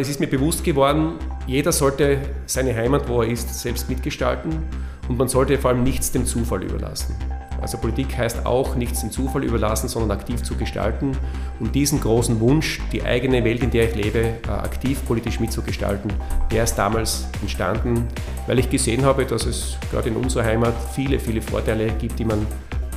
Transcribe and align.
Es 0.00 0.08
ist 0.08 0.20
mir 0.20 0.28
bewusst 0.28 0.62
geworden, 0.62 1.14
jeder 1.48 1.72
sollte 1.72 2.18
seine 2.46 2.72
Heimat, 2.76 3.08
wo 3.08 3.22
er 3.22 3.28
ist, 3.28 3.52
selbst 3.52 3.88
mitgestalten 3.88 4.62
und 5.08 5.18
man 5.18 5.26
sollte 5.26 5.58
vor 5.58 5.70
allem 5.70 5.82
nichts 5.82 6.12
dem 6.12 6.24
Zufall 6.24 6.62
überlassen. 6.62 7.16
Also 7.60 7.78
Politik 7.78 8.16
heißt 8.16 8.46
auch 8.46 8.76
nichts 8.76 9.00
dem 9.00 9.10
Zufall 9.10 9.42
überlassen, 9.42 9.88
sondern 9.88 10.16
aktiv 10.16 10.44
zu 10.44 10.54
gestalten 10.54 11.18
und 11.58 11.74
diesen 11.74 12.00
großen 12.00 12.38
Wunsch, 12.38 12.80
die 12.92 13.02
eigene 13.02 13.42
Welt, 13.42 13.64
in 13.64 13.72
der 13.72 13.88
ich 13.88 13.96
lebe, 13.96 14.20
äh, 14.20 14.48
aktiv 14.48 15.04
politisch 15.04 15.40
mitzugestalten, 15.40 16.12
der 16.52 16.62
ist 16.62 16.76
damals 16.76 17.26
entstanden, 17.40 18.06
weil 18.46 18.60
ich 18.60 18.70
gesehen 18.70 19.04
habe, 19.04 19.26
dass 19.26 19.46
es 19.46 19.78
gerade 19.90 20.10
in 20.10 20.16
unserer 20.16 20.44
Heimat 20.44 20.74
viele, 20.94 21.18
viele 21.18 21.42
Vorteile 21.42 21.90
gibt, 21.98 22.20
die 22.20 22.24
man 22.24 22.46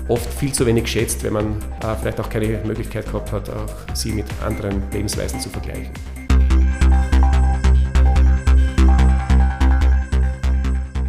oft 0.08 0.32
viel 0.32 0.52
zu 0.52 0.68
wenig 0.68 0.88
schätzt, 0.88 1.24
wenn 1.24 1.34
man 1.34 1.46
äh, 1.82 1.96
vielleicht 2.00 2.20
auch 2.20 2.30
keine 2.30 2.60
Möglichkeit 2.64 3.06
gehabt 3.06 3.32
hat, 3.32 3.50
auch 3.50 3.96
sie 3.96 4.12
mit 4.12 4.26
anderen 4.46 4.84
Lebensweisen 4.92 5.40
zu 5.40 5.50
vergleichen. 5.50 5.92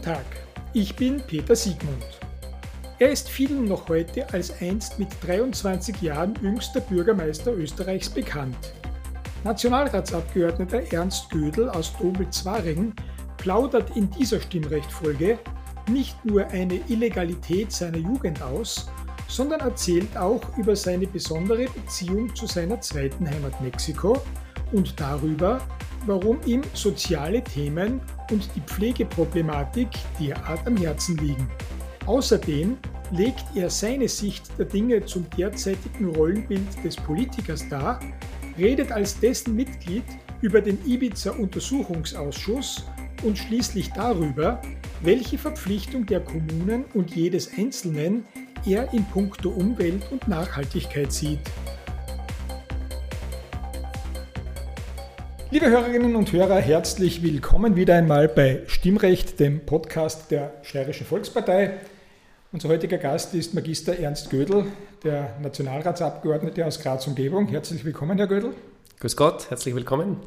Guten 0.00 0.14
Tag, 0.14 0.24
ich 0.72 0.96
bin 0.96 1.20
Peter 1.26 1.54
Siegmund. 1.54 2.20
Er 2.98 3.10
ist 3.10 3.28
vielen 3.28 3.66
noch 3.66 3.86
heute 3.90 4.32
als 4.32 4.50
einst 4.62 4.98
mit 4.98 5.08
23 5.26 6.00
Jahren 6.00 6.34
jüngster 6.40 6.80
Bürgermeister 6.80 7.52
Österreichs 7.52 8.08
bekannt. 8.08 8.56
Nationalratsabgeordneter 9.44 10.90
Ernst 10.90 11.28
Gödel 11.28 11.68
aus 11.68 11.92
Dobel-Zwaring 11.98 12.94
plaudert 13.36 13.94
in 13.94 14.10
dieser 14.12 14.40
Stimmrechtfolge 14.40 15.38
nicht 15.90 16.24
nur 16.24 16.46
eine 16.46 16.80
Illegalität 16.88 17.70
seiner 17.70 17.98
Jugend 17.98 18.40
aus, 18.40 18.88
sondern 19.28 19.60
erzählt 19.60 20.16
auch 20.16 20.40
über 20.56 20.76
seine 20.76 21.06
besondere 21.08 21.66
Beziehung 21.66 22.34
zu 22.34 22.46
seiner 22.46 22.80
zweiten 22.80 23.28
Heimat 23.28 23.60
Mexiko 23.60 24.16
und 24.72 24.98
darüber, 24.98 25.60
warum 26.06 26.38
ihm 26.46 26.62
soziale 26.74 27.42
Themen 27.42 28.00
und 28.30 28.48
die 28.54 28.60
Pflegeproblematik 28.60 29.88
derart 30.18 30.66
am 30.66 30.76
Herzen 30.76 31.16
liegen. 31.18 31.48
Außerdem 32.06 32.76
legt 33.12 33.44
er 33.54 33.70
seine 33.70 34.08
Sicht 34.08 34.44
der 34.58 34.66
Dinge 34.66 35.04
zum 35.04 35.26
derzeitigen 35.36 36.14
Rollenbild 36.14 36.84
des 36.84 36.96
Politikers 36.96 37.68
dar, 37.68 38.00
redet 38.58 38.90
als 38.92 39.18
dessen 39.20 39.54
Mitglied 39.54 40.04
über 40.40 40.60
den 40.60 40.78
Ibiza-Untersuchungsausschuss 40.86 42.84
und 43.22 43.36
schließlich 43.36 43.90
darüber, 43.92 44.60
welche 45.02 45.38
Verpflichtung 45.38 46.06
der 46.06 46.20
Kommunen 46.20 46.84
und 46.94 47.14
jedes 47.14 47.50
Einzelnen 47.56 48.24
er 48.66 48.92
in 48.92 49.04
puncto 49.06 49.50
Umwelt 49.50 50.10
und 50.10 50.28
Nachhaltigkeit 50.28 51.12
sieht. 51.12 51.40
Liebe 55.52 55.68
Hörerinnen 55.68 56.14
und 56.14 56.30
Hörer, 56.30 56.60
herzlich 56.60 57.24
willkommen 57.24 57.74
wieder 57.74 57.96
einmal 57.96 58.28
bei 58.28 58.62
Stimmrecht, 58.68 59.40
dem 59.40 59.66
Podcast 59.66 60.30
der 60.30 60.54
Steirischen 60.62 61.04
Volkspartei. 61.04 61.72
Unser 62.52 62.68
heutiger 62.68 62.98
Gast 62.98 63.34
ist 63.34 63.52
Magister 63.52 63.98
Ernst 63.98 64.30
Gödel, 64.30 64.66
der 65.02 65.36
Nationalratsabgeordnete 65.42 66.64
aus 66.64 66.78
Graz 66.78 67.08
Umgebung. 67.08 67.48
Herzlich 67.48 67.84
willkommen, 67.84 68.16
Herr 68.16 68.28
Gödel. 68.28 68.54
Grüß 69.00 69.16
Gott, 69.16 69.50
herzlich 69.50 69.74
willkommen. 69.74 70.18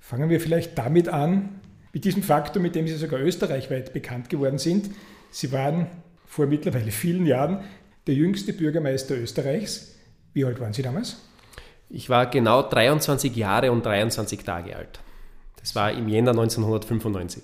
Fangen 0.00 0.28
wir 0.28 0.40
vielleicht 0.40 0.76
damit 0.76 1.08
an, 1.08 1.60
mit 1.92 2.04
diesem 2.04 2.24
Faktor, 2.24 2.60
mit 2.60 2.74
dem 2.74 2.88
Sie 2.88 2.96
sogar 2.96 3.20
österreichweit 3.20 3.92
bekannt 3.92 4.28
geworden 4.28 4.58
sind. 4.58 4.90
Sie 5.30 5.52
waren 5.52 5.86
vor 6.26 6.46
mittlerweile 6.46 6.90
vielen 6.90 7.26
Jahren 7.26 7.60
der 8.08 8.14
jüngste 8.14 8.54
Bürgermeister 8.54 9.16
Österreichs. 9.16 9.94
Wie 10.32 10.44
alt 10.44 10.58
waren 10.58 10.72
Sie 10.72 10.82
damals? 10.82 11.16
Ich 11.90 12.08
war 12.08 12.26
genau 12.26 12.62
23 12.62 13.34
Jahre 13.36 13.70
und 13.70 13.84
23 13.84 14.42
Tage 14.42 14.76
alt. 14.76 15.00
Das 15.60 15.74
war 15.74 15.92
im 15.92 16.08
Jänner 16.08 16.32
1995. 16.32 17.42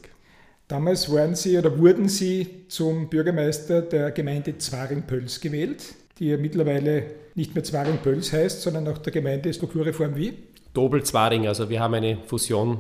Damals 0.69 1.13
waren 1.13 1.35
Sie 1.35 1.59
oder 1.59 1.79
wurden 1.79 2.09
Sie 2.09 2.67
zum 2.69 3.09
Bürgermeister 3.09 3.83
der 3.83 4.13
Gemeinde 4.13 4.57
Zwaring-Pöls 4.57 5.41
gewählt, 5.41 5.83
die 6.19 6.29
ja 6.29 6.37
mittlerweile 6.37 7.07
nicht 7.35 7.55
mehr 7.55 7.65
Zwaring-Pöls 7.65 8.33
heißt, 8.33 8.63
sondern 8.63 8.85
nach 8.85 8.99
der 8.99 9.13
Gemeindestrukturreform 9.13 10.17
wie? 10.17 10.35
Dobel-Zwaring, 10.75 11.49
also 11.49 11.69
wir 11.69 11.81
haben 11.81 11.95
eine 11.95 12.19
Fusion 12.27 12.79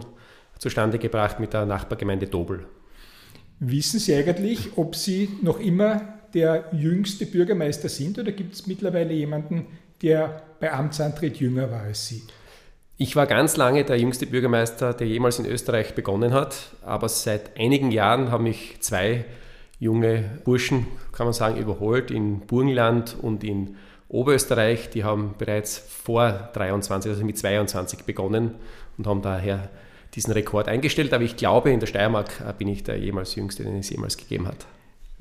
zustande 0.58 0.98
gebracht 0.98 1.40
mit 1.40 1.52
der 1.52 1.66
Nachbargemeinde 1.66 2.26
Dobel. 2.26 2.66
Wissen 3.58 3.98
Sie 3.98 4.14
eigentlich, 4.14 4.76
ob 4.76 4.94
Sie 4.94 5.28
noch 5.42 5.58
immer 5.58 6.20
der 6.32 6.66
jüngste 6.72 7.26
Bürgermeister 7.26 7.88
sind 7.88 8.18
oder 8.18 8.32
gibt 8.32 8.54
es 8.54 8.66
mittlerweile 8.66 9.12
jemanden, 9.12 9.66
der 10.02 10.42
bei 10.60 10.72
Amtsantritt 10.72 11.38
jünger 11.38 11.70
war 11.70 11.82
als 11.82 12.06
Sie? 12.06 12.22
Ich 12.96 13.16
war 13.16 13.26
ganz 13.26 13.56
lange 13.56 13.84
der 13.84 13.98
jüngste 13.98 14.26
Bürgermeister, 14.26 14.92
der 14.92 15.06
jemals 15.06 15.38
in 15.38 15.46
Österreich 15.46 15.94
begonnen 15.94 16.34
hat, 16.34 16.56
aber 16.82 17.08
seit 17.08 17.58
einigen 17.58 17.90
Jahren 17.90 18.30
haben 18.30 18.44
mich 18.44 18.76
zwei 18.80 19.24
junge 19.78 20.38
Burschen, 20.44 20.86
kann 21.10 21.26
man 21.26 21.32
sagen, 21.32 21.56
überholt 21.56 22.10
in 22.10 22.40
Burgenland 22.40 23.16
und 23.20 23.42
in 23.42 23.76
Oberösterreich. 24.08 24.90
Die 24.90 25.02
haben 25.02 25.34
bereits 25.38 25.78
vor 25.78 26.50
23, 26.52 27.10
also 27.10 27.24
mit 27.24 27.38
22 27.38 28.04
begonnen 28.04 28.56
und 28.98 29.06
haben 29.06 29.22
daher 29.22 29.70
diesen 30.14 30.32
Rekord 30.32 30.68
eingestellt. 30.68 31.14
Aber 31.14 31.24
ich 31.24 31.36
glaube, 31.36 31.70
in 31.70 31.80
der 31.80 31.86
Steiermark 31.86 32.58
bin 32.58 32.68
ich 32.68 32.84
der 32.84 32.98
jemals 32.98 33.34
jüngste, 33.34 33.64
den 33.64 33.78
es 33.78 33.90
jemals 33.90 34.16
gegeben 34.18 34.46
hat. 34.46 34.66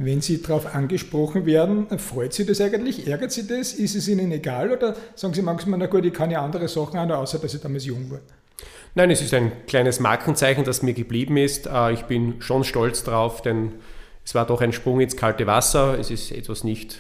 Wenn 0.02 0.22
Sie 0.22 0.42
darauf 0.42 0.74
angesprochen 0.74 1.46
werden, 1.46 1.88
freut 2.00 2.32
Sie 2.32 2.46
das 2.46 2.62
eigentlich? 2.62 3.06
Ärgert 3.06 3.34
Sie 3.34 3.46
das? 3.46 3.74
Ist 3.74 3.98
es 3.98 4.08
Ihnen 4.08 4.32
egal? 4.32 4.72
Oder 4.72 4.96
sagen 5.14 5.34
Sie 5.34 5.42
manchmal, 5.42 5.78
na 5.78 5.88
gut, 5.88 6.06
ich 6.06 6.14
kann 6.14 6.32
ja 6.32 6.42
andere 6.42 6.70
Sachen 6.70 7.06
noch, 7.06 7.18
außer 7.18 7.38
dass 7.38 7.54
ich 7.54 7.60
damals 7.60 7.86
jung 7.86 8.10
war? 8.10 8.22
Nein, 8.96 9.12
es 9.12 9.22
ist 9.22 9.34
ein 9.34 9.52
kleines 9.68 10.00
Markenzeichen, 10.00 10.64
das 10.64 10.84
mir 10.84 10.94
geblieben 10.94 11.36
ist. 11.36 11.68
Äh, 11.68 11.92
ich 11.92 12.04
bin 12.04 12.42
schon 12.42 12.64
stolz 12.64 13.04
drauf, 13.04 13.42
denn 13.42 13.74
es 14.24 14.34
war 14.34 14.48
doch 14.48 14.62
ein 14.62 14.72
Sprung 14.72 15.02
ins 15.02 15.18
kalte 15.18 15.46
Wasser. 15.48 16.00
Es 16.00 16.10
ist 16.10 16.32
etwas 16.32 16.64
nicht 16.64 17.00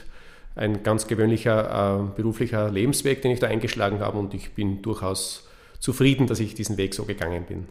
ein 0.57 0.83
ganz 0.83 1.07
gewöhnlicher 1.07 2.01
äh, 2.01 2.15
beruflicher 2.17 2.69
Lebensweg, 2.69 3.21
den 3.21 3.31
ich 3.31 3.39
da 3.39 3.47
eingeschlagen 3.47 4.01
habe 4.01 4.17
und 4.19 4.33
ich 4.33 4.55
bin 4.55 4.81
durchaus 4.81 5.47
zufrieden, 5.79 6.27
dass 6.27 6.41
ich 6.41 6.53
diesen 6.53 6.75
Weg 6.75 6.93
so 6.93 7.05
gegangen 7.05 7.45
bin. 7.45 7.67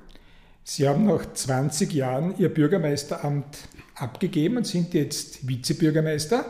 Sie 0.71 0.87
haben 0.87 1.06
nach 1.06 1.25
20 1.33 1.95
Jahren 1.95 2.34
Ihr 2.37 2.51
Bürgermeisteramt 2.51 3.56
abgegeben 3.95 4.59
und 4.59 4.67
sind 4.67 4.93
jetzt 4.93 5.49
Vizebürgermeister. 5.49 6.45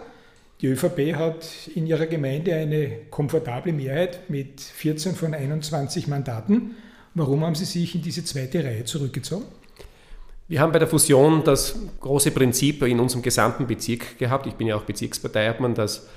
Die 0.60 0.66
ÖVP 0.66 1.14
hat 1.14 1.48
in 1.76 1.86
ihrer 1.86 2.06
Gemeinde 2.06 2.52
eine 2.52 3.02
komfortable 3.10 3.72
Mehrheit 3.72 4.28
mit 4.28 4.60
14 4.60 5.14
von 5.14 5.34
21 5.34 6.08
Mandaten. 6.08 6.74
Warum 7.14 7.44
haben 7.44 7.54
Sie 7.54 7.64
sich 7.64 7.94
in 7.94 8.02
diese 8.02 8.24
zweite 8.24 8.64
Reihe 8.64 8.84
zurückgezogen? 8.84 9.44
Wir 10.48 10.62
haben 10.62 10.72
bei 10.72 10.80
der 10.80 10.88
Fusion 10.88 11.44
das 11.44 11.76
große 12.00 12.32
Prinzip 12.32 12.82
in 12.82 12.98
unserem 12.98 13.22
gesamten 13.22 13.68
Bezirk 13.68 14.18
gehabt. 14.18 14.48
Ich 14.48 14.54
bin 14.54 14.66
ja 14.66 14.74
auch 14.74 14.82
Bezirksparteiobmann, 14.82 15.76
dass 15.76 16.08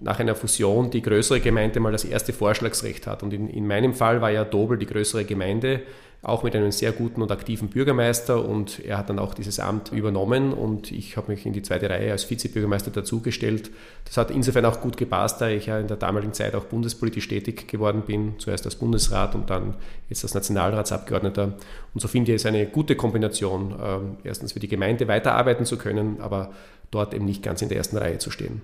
nach 0.00 0.18
einer 0.18 0.34
Fusion 0.34 0.90
die 0.90 1.02
größere 1.02 1.38
Gemeinde 1.38 1.78
mal 1.78 1.92
das 1.92 2.04
erste 2.04 2.32
Vorschlagsrecht 2.32 3.06
hat. 3.06 3.22
Und 3.22 3.32
in, 3.32 3.48
in 3.48 3.68
meinem 3.68 3.94
Fall 3.94 4.20
war 4.20 4.32
ja 4.32 4.44
Dobel 4.44 4.76
die 4.76 4.86
größere 4.86 5.24
Gemeinde 5.24 5.82
auch 6.22 6.42
mit 6.42 6.56
einem 6.56 6.72
sehr 6.72 6.92
guten 6.92 7.20
und 7.20 7.30
aktiven 7.30 7.68
Bürgermeister 7.68 8.42
und 8.44 8.80
er 8.84 8.96
hat 8.96 9.10
dann 9.10 9.18
auch 9.18 9.34
dieses 9.34 9.60
Amt 9.60 9.92
übernommen 9.92 10.54
und 10.54 10.90
ich 10.90 11.16
habe 11.16 11.32
mich 11.32 11.44
in 11.44 11.52
die 11.52 11.62
zweite 11.62 11.90
Reihe 11.90 12.12
als 12.12 12.30
Vizebürgermeister 12.30 12.90
dazugestellt. 12.90 13.70
Das 14.06 14.16
hat 14.16 14.30
insofern 14.30 14.64
auch 14.64 14.80
gut 14.80 14.96
gepasst, 14.96 15.40
da 15.40 15.48
ich 15.48 15.66
ja 15.66 15.78
in 15.78 15.86
der 15.86 15.98
damaligen 15.98 16.32
Zeit 16.32 16.54
auch 16.54 16.64
bundespolitisch 16.64 17.28
tätig 17.28 17.68
geworden 17.68 18.04
bin, 18.06 18.34
zuerst 18.38 18.64
als 18.64 18.76
Bundesrat 18.76 19.34
und 19.34 19.50
dann 19.50 19.74
jetzt 20.08 20.24
als 20.24 20.34
Nationalratsabgeordneter. 20.34 21.54
Und 21.92 22.00
so 22.00 22.08
finde 22.08 22.32
ich 22.32 22.36
es 22.36 22.46
eine 22.46 22.66
gute 22.66 22.96
Kombination, 22.96 23.74
ähm, 23.82 24.16
erstens 24.24 24.52
für 24.52 24.60
die 24.60 24.68
Gemeinde 24.68 25.08
weiterarbeiten 25.08 25.66
zu 25.66 25.76
können, 25.76 26.20
aber 26.20 26.52
dort 26.90 27.12
eben 27.12 27.26
nicht 27.26 27.42
ganz 27.42 27.60
in 27.60 27.68
der 27.68 27.76
ersten 27.78 27.98
Reihe 27.98 28.18
zu 28.18 28.30
stehen. 28.30 28.62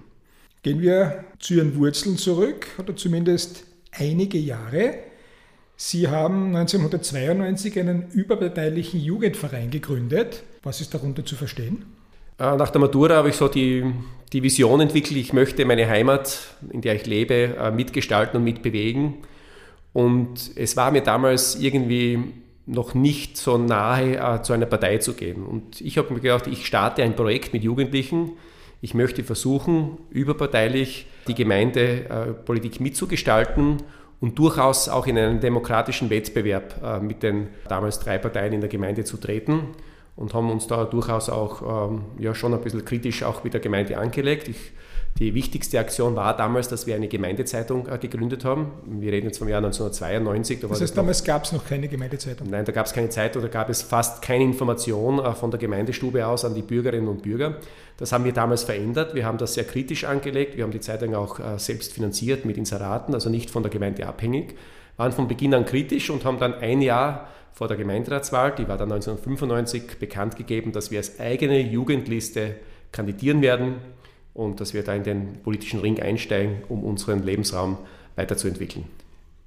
Gehen 0.62 0.81
wir 0.81 1.25
zu 1.38 1.55
Ihren 1.55 1.76
Wurzeln 1.76 2.17
zurück 2.17 2.67
oder 2.79 2.94
zumindest 2.94 3.64
einige 3.93 4.38
Jahre. 4.38 5.10
Sie 5.82 6.09
haben 6.09 6.55
1992 6.55 7.81
einen 7.81 8.11
überparteilichen 8.11 9.00
Jugendverein 9.00 9.71
gegründet. 9.71 10.43
Was 10.62 10.82
ist 10.82 10.93
darunter 10.93 11.25
zu 11.25 11.37
verstehen? 11.37 11.87
Äh, 12.38 12.55
nach 12.55 12.69
der 12.69 12.82
Matura 12.82 13.15
habe 13.15 13.31
ich 13.31 13.37
so 13.37 13.49
die, 13.49 13.91
die 14.31 14.43
Vision 14.43 14.82
entwickelt, 14.82 15.17
ich 15.17 15.32
möchte 15.32 15.65
meine 15.65 15.88
Heimat, 15.88 16.38
in 16.71 16.82
der 16.82 16.97
ich 16.97 17.06
lebe, 17.06 17.56
äh, 17.56 17.71
mitgestalten 17.71 18.37
und 18.37 18.44
mitbewegen. 18.44 19.15
Und 19.94 20.50
es 20.55 20.77
war 20.77 20.91
mir 20.91 21.00
damals 21.00 21.55
irgendwie 21.55 22.25
noch 22.67 22.93
nicht 22.93 23.38
so 23.38 23.56
nahe, 23.56 24.19
äh, 24.19 24.43
zu 24.43 24.53
einer 24.53 24.67
Partei 24.67 24.99
zu 24.99 25.15
gehen. 25.15 25.47
Und 25.47 25.81
ich 25.81 25.97
habe 25.97 26.12
mir 26.12 26.21
gedacht, 26.21 26.47
ich 26.47 26.67
starte 26.67 27.03
ein 27.03 27.17
Projekt 27.17 27.55
mit 27.55 27.65
Jugendlichen. 27.65 28.33
Ich 28.83 28.93
möchte 28.93 29.25
versuchen, 29.25 29.97
überparteilich 30.11 31.06
die 31.26 31.35
Gemeindepolitik 31.35 32.81
mitzugestalten 32.81 33.79
und 34.21 34.39
durchaus 34.39 34.89
auch 34.89 35.07
in 35.07 35.17
einen 35.17 35.41
demokratischen 35.41 36.11
Wettbewerb 36.11 37.03
mit 37.03 37.23
den 37.23 37.49
damals 37.69 37.99
drei 38.01 38.19
Parteien 38.19 38.53
in 38.53 38.61
der 38.61 38.69
Gemeinde 38.69 39.05
zu 39.05 39.17
treten 39.17 39.69
und 40.21 40.35
haben 40.35 40.51
uns 40.51 40.67
da 40.67 40.85
durchaus 40.85 41.31
auch 41.31 41.91
ähm, 41.91 42.03
ja, 42.19 42.35
schon 42.35 42.53
ein 42.53 42.61
bisschen 42.61 42.85
kritisch 42.85 43.23
auch 43.23 43.43
mit 43.43 43.55
der 43.55 43.61
Gemeinde 43.61 43.97
angelegt. 43.97 44.49
Ich, 44.49 44.73
die 45.19 45.35
wichtigste 45.35 45.79
Aktion 45.79 46.17
war 46.17 46.35
damals, 46.35 46.69
dass 46.69 46.87
wir 46.87 46.95
eine 46.95 47.07
Gemeindezeitung 47.07 47.87
äh, 47.89 47.99
gegründet 47.99 48.45
haben. 48.45 48.73
Wir 48.87 49.12
reden 49.12 49.27
jetzt 49.27 49.37
vom 49.39 49.49
Jahr 49.49 49.59
1992. 49.59 50.61
Da 50.61 50.69
das 50.69 50.81
heißt, 50.81 50.97
damals 50.97 51.25
gab 51.25 51.45
es 51.45 51.53
noch 51.53 51.67
keine 51.67 51.89
Gemeindezeitung? 51.89 52.49
Nein, 52.49 52.65
da 52.65 52.73
gab 52.73 52.87
es 52.87 52.95
keine 52.95 53.11
Zeitung, 53.11 53.43
da 53.43 53.49
gab 53.49 53.69
es 53.69 53.83
fast 53.83 54.23
keine 54.23 54.45
Information 54.45 55.19
äh, 55.19 55.35
von 55.35 55.51
der 55.51 55.61
Gemeindestube 55.61 56.27
aus 56.27 56.47
an 56.47 56.55
die 56.55 56.62
Bürgerinnen 56.62 57.07
und 57.07 57.23
Bürger. 57.23 57.57
Das 57.99 58.12
haben 58.12 58.25
wir 58.25 58.33
damals 58.33 58.65
verändert. 58.65 59.15
Wir 59.15 59.27
haben 59.27 59.37
das 59.37 59.53
sehr 59.53 59.65
kritisch 59.65 60.05
angelegt. 60.05 60.57
Wir 60.57 60.65
haben 60.65 60.71
die 60.71 60.81
Zeitung 60.81 61.15
auch 61.15 61.39
äh, 61.39 61.59
selbst 61.59 61.93
finanziert 61.93 62.47
mit 62.47 62.57
Inseraten, 62.57 63.12
also 63.12 63.29
nicht 63.29 63.51
von 63.51 63.62
der 63.62 63.71
Gemeinde 63.71 64.07
abhängig. 64.07 64.55
Waren 64.97 65.12
von 65.12 65.29
Beginn 65.29 65.53
an 65.53 65.67
kritisch 65.67 66.09
und 66.09 66.25
haben 66.25 66.39
dann 66.39 66.55
ein 66.55 66.81
Jahr 66.81 67.29
vor 67.53 67.69
der 67.69 67.77
Gemeinderatswahl, 67.77 68.55
die 68.55 68.69
war 68.69 68.79
dann 68.79 68.91
1995, 68.91 69.99
bekannt 69.99 70.37
gegeben, 70.37 70.73
dass 70.73 70.91
wir 70.91 70.99
als 70.99 71.21
eigene 71.21 71.61
Jugendliste 71.61 72.55
kandidieren 72.91 73.43
werden 73.43 73.75
und 74.35 74.61
dass 74.61 74.75
wir 74.75 74.82
da 74.82 74.94
in 74.94 75.05
den 75.05 75.43
politischen 75.43 75.81
Ring 75.81 76.00
einsteigen, 76.00 76.59
um 76.69 76.85
unseren 76.85 77.23
Lebensraum 77.23 77.79
weiterzuentwickeln. 78.17 78.85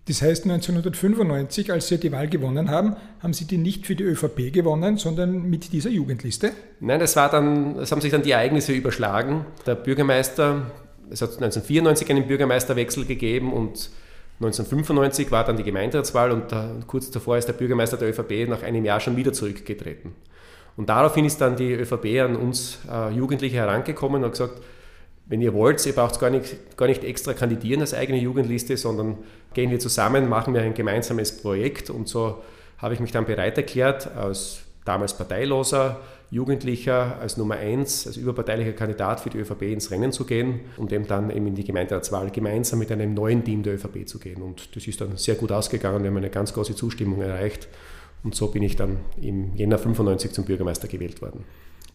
Das 0.06 0.22
heißt, 0.22 0.44
1995, 0.44 1.72
als 1.72 1.88
Sie 1.88 1.98
die 1.98 2.12
Wahl 2.12 2.28
gewonnen 2.28 2.70
haben, 2.70 2.98
haben 3.22 3.34
Sie 3.34 3.46
die 3.46 3.58
nicht 3.58 3.88
für 3.88 3.96
die 3.96 4.04
ÖVP 4.04 4.52
gewonnen, 4.52 4.98
sondern 4.98 5.50
mit 5.50 5.72
dieser 5.72 5.90
Jugendliste? 5.90 6.52
Nein, 6.82 7.00
das 7.00 7.16
war 7.16 7.32
dann, 7.32 7.78
es 7.80 7.92
haben 7.92 8.02
sich 8.02 8.12
dann 8.12 8.22
die 8.22 8.32
Ereignisse 8.32 8.74
überschlagen. 8.74 9.46
Der 9.66 9.76
Bürgermeister, 9.76 10.72
es 11.10 11.22
hat 11.22 11.30
1994 11.30 12.10
einen 12.10 12.28
Bürgermeisterwechsel 12.28 13.06
gegeben 13.06 13.54
und 13.54 13.90
1995 14.42 15.32
war 15.32 15.46
dann 15.46 15.56
die 15.56 15.64
Gemeinderatswahl 15.64 16.32
und 16.32 16.52
da, 16.52 16.70
kurz 16.86 17.10
davor 17.10 17.38
ist 17.38 17.46
der 17.46 17.54
Bürgermeister 17.54 17.96
der 17.96 18.10
ÖVP 18.10 18.50
nach 18.50 18.62
einem 18.62 18.84
Jahr 18.84 19.00
schon 19.00 19.16
wieder 19.16 19.32
zurückgetreten. 19.32 20.14
Und 20.76 20.90
daraufhin 20.90 21.26
ist 21.26 21.40
dann 21.40 21.56
die 21.56 21.74
ÖVP 21.74 22.22
an 22.22 22.36
uns 22.36 22.80
äh, 22.92 23.12
Jugendliche 23.12 23.58
herangekommen 23.58 24.18
und 24.18 24.26
hat 24.26 24.32
gesagt, 24.32 24.62
wenn 25.26 25.42
ihr 25.42 25.54
wollt, 25.54 25.86
ihr 25.86 25.94
braucht 25.94 26.20
gar 26.20 26.30
nicht, 26.30 26.78
gar 26.78 26.88
nicht 26.88 27.04
extra 27.04 27.34
kandidieren 27.34 27.82
als 27.82 27.94
eigene 27.94 28.20
Jugendliste, 28.20 28.76
sondern 28.76 29.18
gehen 29.54 29.72
wir 29.72 29.80
zusammen, 29.80 30.28
machen 30.28 30.54
wir 30.54 30.62
ein 30.62 30.74
gemeinsames 30.74 31.42
Projekt. 31.42 31.90
Und 31.90 32.08
so 32.08 32.42
habe 32.78 32.94
ich 32.94 33.00
mich 33.00 33.12
dann 33.12 33.26
bereit 33.26 33.58
erklärt, 33.58 34.16
als 34.16 34.64
damals 34.84 35.16
parteiloser 35.16 36.02
Jugendlicher 36.30 37.20
als 37.22 37.38
Nummer 37.38 37.56
eins, 37.56 38.08
als 38.08 38.18
überparteilicher 38.18 38.74
Kandidat 38.74 39.20
für 39.20 39.30
die 39.30 39.38
ÖVP 39.38 39.62
ins 39.64 39.92
Rennen 39.92 40.12
zu 40.12 40.26
gehen 40.26 40.62
und 40.78 40.92
eben 40.92 41.08
dann 41.08 41.30
eben 41.30 41.46
in 41.46 41.56
die 41.56 41.64
Gemeinderatswahl 41.64 42.32
gemeinsam 42.32 42.80
mit 42.80 42.92
einem 42.92 43.14
neuen 43.14 43.44
Team 43.44 43.62
der 43.62 43.76
ÖVP 43.76 44.08
zu 44.08 44.18
gehen. 44.18 44.42
Und 44.42 44.76
das 44.76 44.88
ist 44.88 45.00
dann 45.00 45.16
sehr 45.16 45.36
gut 45.36 45.52
ausgegangen. 45.52 46.02
Wir 46.02 46.10
haben 46.10 46.18
eine 46.18 46.32
ganz 46.32 46.52
große 46.52 46.76
Zustimmung 46.76 47.22
erreicht. 47.22 47.68
Und 48.24 48.36
so 48.36 48.48
bin 48.48 48.64
ich 48.64 48.76
dann 48.76 48.98
im 49.22 49.56
Jänner 49.56 49.78
95 49.78 50.32
zum 50.32 50.46
Bürgermeister 50.46 50.88
gewählt 50.88 51.22
worden. 51.22 51.44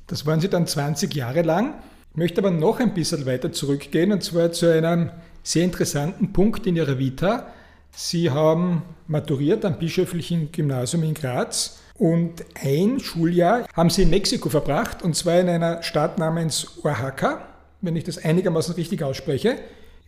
Das 0.07 0.27
waren 0.27 0.41
Sie 0.41 0.49
dann 0.49 0.67
20 0.67 1.15
Jahre 1.15 1.43
lang. 1.43 1.75
Ich 2.11 2.17
möchte 2.17 2.41
aber 2.41 2.51
noch 2.51 2.81
ein 2.81 2.95
bisschen 2.95 3.27
weiter 3.27 3.53
zurückgehen 3.53 4.13
und 4.13 4.23
zwar 4.23 4.53
zu 4.53 4.73
einem 4.73 5.11
sehr 5.43 5.65
interessanten 5.65 6.33
Punkt 6.33 6.67
in 6.67 6.77
Ihrer 6.77 6.99
Vita. 6.99 7.49
Sie 7.91 8.31
haben 8.31 8.83
maturiert 9.07 9.65
am 9.65 9.79
Bischöflichen 9.79 10.53
Gymnasium 10.53 11.03
in 11.03 11.15
Graz 11.15 11.79
und 11.99 12.45
ein 12.55 13.01
Schuljahr 13.01 13.67
haben 13.73 13.91
sie 13.91 14.03
in 14.03 14.11
Mexiko 14.11 14.49
verbracht, 14.49 15.03
und 15.03 15.17
zwar 15.17 15.41
in 15.41 15.49
einer 15.49 15.83
Stadt 15.83 16.17
namens 16.19 16.79
Oaxaca, 16.85 17.49
wenn 17.81 17.97
ich 17.97 18.05
das 18.05 18.19
einigermaßen 18.19 18.75
richtig 18.75 19.03
ausspreche. 19.03 19.57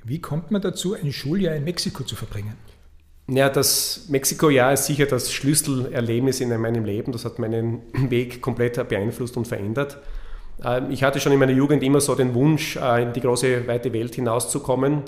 Wie 0.05 0.21
kommt 0.21 0.51
man 0.53 0.63
dazu, 0.63 0.95
ein 0.95 1.13
Schuljahr 1.13 1.57
in 1.57 1.65
Mexiko 1.65 2.05
zu 2.05 2.15
verbringen? 2.15 2.55
Ja, 3.33 3.49
das 3.49 4.07
Mexiko-Jahr 4.09 4.73
ist 4.73 4.87
sicher 4.87 5.07
das 5.07 5.33
Schlüsselerlebnis 5.33 6.41
in 6.41 6.49
meinem 6.61 6.85
Leben. 6.85 7.13
Das 7.13 7.25
hat 7.25 7.39
meinen 7.39 7.81
Weg 8.11 8.43
komplett 8.43 8.89
beeinflusst 8.89 9.37
und 9.37 9.47
verändert. 9.47 9.99
Ähm, 10.65 10.91
ich 10.91 11.05
hatte 11.05 11.21
schon 11.21 11.31
in 11.31 11.39
meiner 11.39 11.53
Jugend 11.53 11.85
immer 11.85 12.01
so 12.01 12.17
den 12.17 12.35
Wunsch, 12.35 12.77
äh, 12.77 13.05
in 13.05 13.13
die 13.13 13.21
große, 13.21 13.69
weite 13.69 13.93
Welt 13.93 14.17
hinauszukommen. 14.17 15.03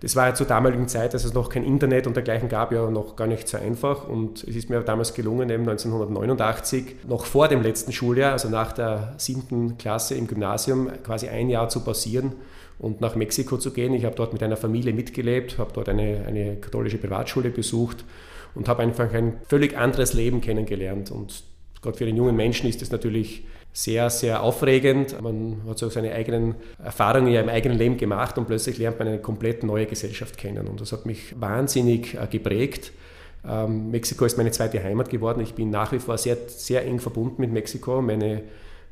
Das 0.00 0.16
war 0.16 0.28
ja 0.28 0.34
zur 0.34 0.46
damaligen 0.46 0.88
Zeit, 0.88 1.12
als 1.12 1.24
es 1.24 1.34
noch 1.34 1.50
kein 1.50 1.64
Internet 1.64 2.06
und 2.06 2.16
dergleichen 2.16 2.48
gab, 2.48 2.72
ja 2.72 2.90
noch 2.90 3.14
gar 3.14 3.26
nicht 3.26 3.46
so 3.46 3.58
einfach. 3.58 4.08
Und 4.08 4.44
es 4.44 4.56
ist 4.56 4.70
mir 4.70 4.80
damals 4.80 5.12
gelungen, 5.12 5.50
eben 5.50 5.68
1989, 5.68 6.96
noch 7.06 7.26
vor 7.26 7.48
dem 7.48 7.62
letzten 7.62 7.92
Schuljahr, 7.92 8.32
also 8.32 8.48
nach 8.48 8.72
der 8.72 9.14
siebten 9.18 9.76
Klasse 9.76 10.14
im 10.14 10.26
Gymnasium, 10.26 10.90
quasi 11.02 11.28
ein 11.28 11.50
Jahr 11.50 11.68
zu 11.68 11.80
passieren 11.80 12.32
und 12.78 13.00
nach 13.00 13.16
Mexiko 13.16 13.56
zu 13.56 13.72
gehen. 13.72 13.94
Ich 13.94 14.04
habe 14.04 14.16
dort 14.16 14.32
mit 14.32 14.42
einer 14.42 14.56
Familie 14.56 14.92
mitgelebt, 14.92 15.58
habe 15.58 15.72
dort 15.72 15.88
eine, 15.88 16.24
eine 16.26 16.56
katholische 16.56 16.98
Privatschule 16.98 17.50
besucht 17.50 18.04
und 18.54 18.68
habe 18.68 18.82
einfach 18.82 19.12
ein 19.12 19.38
völlig 19.48 19.76
anderes 19.76 20.12
Leben 20.14 20.40
kennengelernt. 20.40 21.10
Und 21.10 21.42
gerade 21.82 21.96
für 21.96 22.06
den 22.06 22.16
jungen 22.16 22.36
Menschen 22.36 22.68
ist 22.68 22.82
es 22.82 22.90
natürlich 22.90 23.44
sehr, 23.72 24.08
sehr 24.08 24.42
aufregend. 24.42 25.20
Man 25.20 25.62
hat 25.68 25.78
so 25.78 25.90
seine 25.90 26.12
eigenen 26.12 26.54
Erfahrungen 26.82 27.30
ja 27.30 27.42
im 27.42 27.50
eigenen 27.50 27.76
Leben 27.76 27.98
gemacht 27.98 28.38
und 28.38 28.46
plötzlich 28.46 28.78
lernt 28.78 28.98
man 28.98 29.08
eine 29.08 29.18
komplett 29.18 29.62
neue 29.64 29.84
Gesellschaft 29.86 30.38
kennen. 30.38 30.66
Und 30.66 30.80
das 30.80 30.92
hat 30.92 31.04
mich 31.04 31.38
wahnsinnig 31.38 32.14
äh, 32.14 32.26
geprägt. 32.26 32.92
Ähm, 33.46 33.90
Mexiko 33.90 34.24
ist 34.24 34.38
meine 34.38 34.50
zweite 34.50 34.82
Heimat 34.82 35.10
geworden. 35.10 35.40
Ich 35.42 35.54
bin 35.54 35.70
nach 35.70 35.92
wie 35.92 35.98
vor 35.98 36.16
sehr, 36.16 36.36
sehr 36.46 36.86
eng 36.86 37.00
verbunden 37.00 37.42
mit 37.42 37.52
Mexiko. 37.52 38.00
Meine 38.00 38.42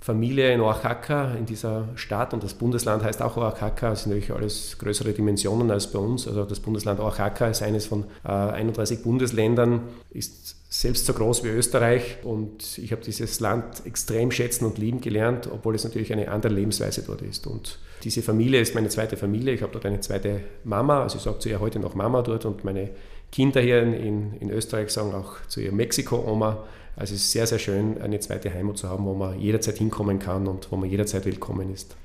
Familie 0.04 0.52
in 0.52 0.60
Oaxaca, 0.60 1.32
in 1.32 1.46
dieser 1.46 1.88
Stadt, 1.94 2.34
und 2.34 2.44
das 2.44 2.52
Bundesland 2.52 3.02
heißt 3.02 3.22
auch 3.22 3.38
Oaxaca, 3.38 3.88
das 3.88 4.02
sind 4.02 4.10
natürlich 4.10 4.32
alles 4.32 4.76
größere 4.76 5.14
Dimensionen 5.14 5.70
als 5.70 5.90
bei 5.90 5.98
uns. 5.98 6.28
Also 6.28 6.44
das 6.44 6.60
Bundesland 6.60 7.00
Oaxaca 7.00 7.46
ist 7.46 7.62
eines 7.62 7.86
von 7.86 8.04
äh, 8.22 8.28
31 8.28 9.02
Bundesländern, 9.02 9.80
ist 10.10 10.56
selbst 10.68 11.06
so 11.06 11.14
groß 11.14 11.42
wie 11.44 11.48
Österreich 11.48 12.18
und 12.22 12.76
ich 12.76 12.92
habe 12.92 13.00
dieses 13.00 13.40
Land 13.40 13.86
extrem 13.86 14.30
schätzen 14.30 14.66
und 14.66 14.76
lieben 14.76 15.00
gelernt, 15.00 15.48
obwohl 15.50 15.74
es 15.74 15.84
natürlich 15.84 16.12
eine 16.12 16.30
andere 16.30 16.52
Lebensweise 16.52 17.02
dort 17.06 17.22
ist. 17.22 17.46
Und 17.46 17.78
diese 18.02 18.20
Familie 18.20 18.60
ist 18.60 18.74
meine 18.74 18.90
zweite 18.90 19.16
Familie. 19.16 19.54
Ich 19.54 19.62
habe 19.62 19.72
dort 19.72 19.86
eine 19.86 20.00
zweite 20.00 20.40
Mama, 20.64 21.02
also 21.02 21.16
ich 21.16 21.22
sage 21.22 21.38
zu 21.38 21.48
ihr 21.48 21.60
heute 21.60 21.78
noch 21.78 21.94
Mama 21.94 22.20
dort 22.20 22.44
und 22.44 22.62
meine 22.62 22.90
Kinder 23.32 23.62
hier 23.62 23.82
in, 23.82 24.34
in 24.34 24.50
Österreich 24.50 24.90
sagen 24.90 25.14
auch 25.14 25.36
zu 25.48 25.60
ihr 25.60 25.72
Mexiko-Oma. 25.72 26.62
Also 26.96 27.14
es 27.14 27.22
ist 27.22 27.32
sehr, 27.32 27.46
sehr 27.46 27.58
schön, 27.58 28.00
eine 28.00 28.20
zweite 28.20 28.52
Heimat 28.52 28.78
zu 28.78 28.88
haben, 28.88 29.04
wo 29.04 29.14
man 29.14 29.38
jederzeit 29.38 29.78
hinkommen 29.78 30.18
kann 30.18 30.46
und 30.46 30.70
wo 30.70 30.76
man 30.76 30.88
jederzeit 30.88 31.24
willkommen 31.26 31.72
ist. 31.72 31.96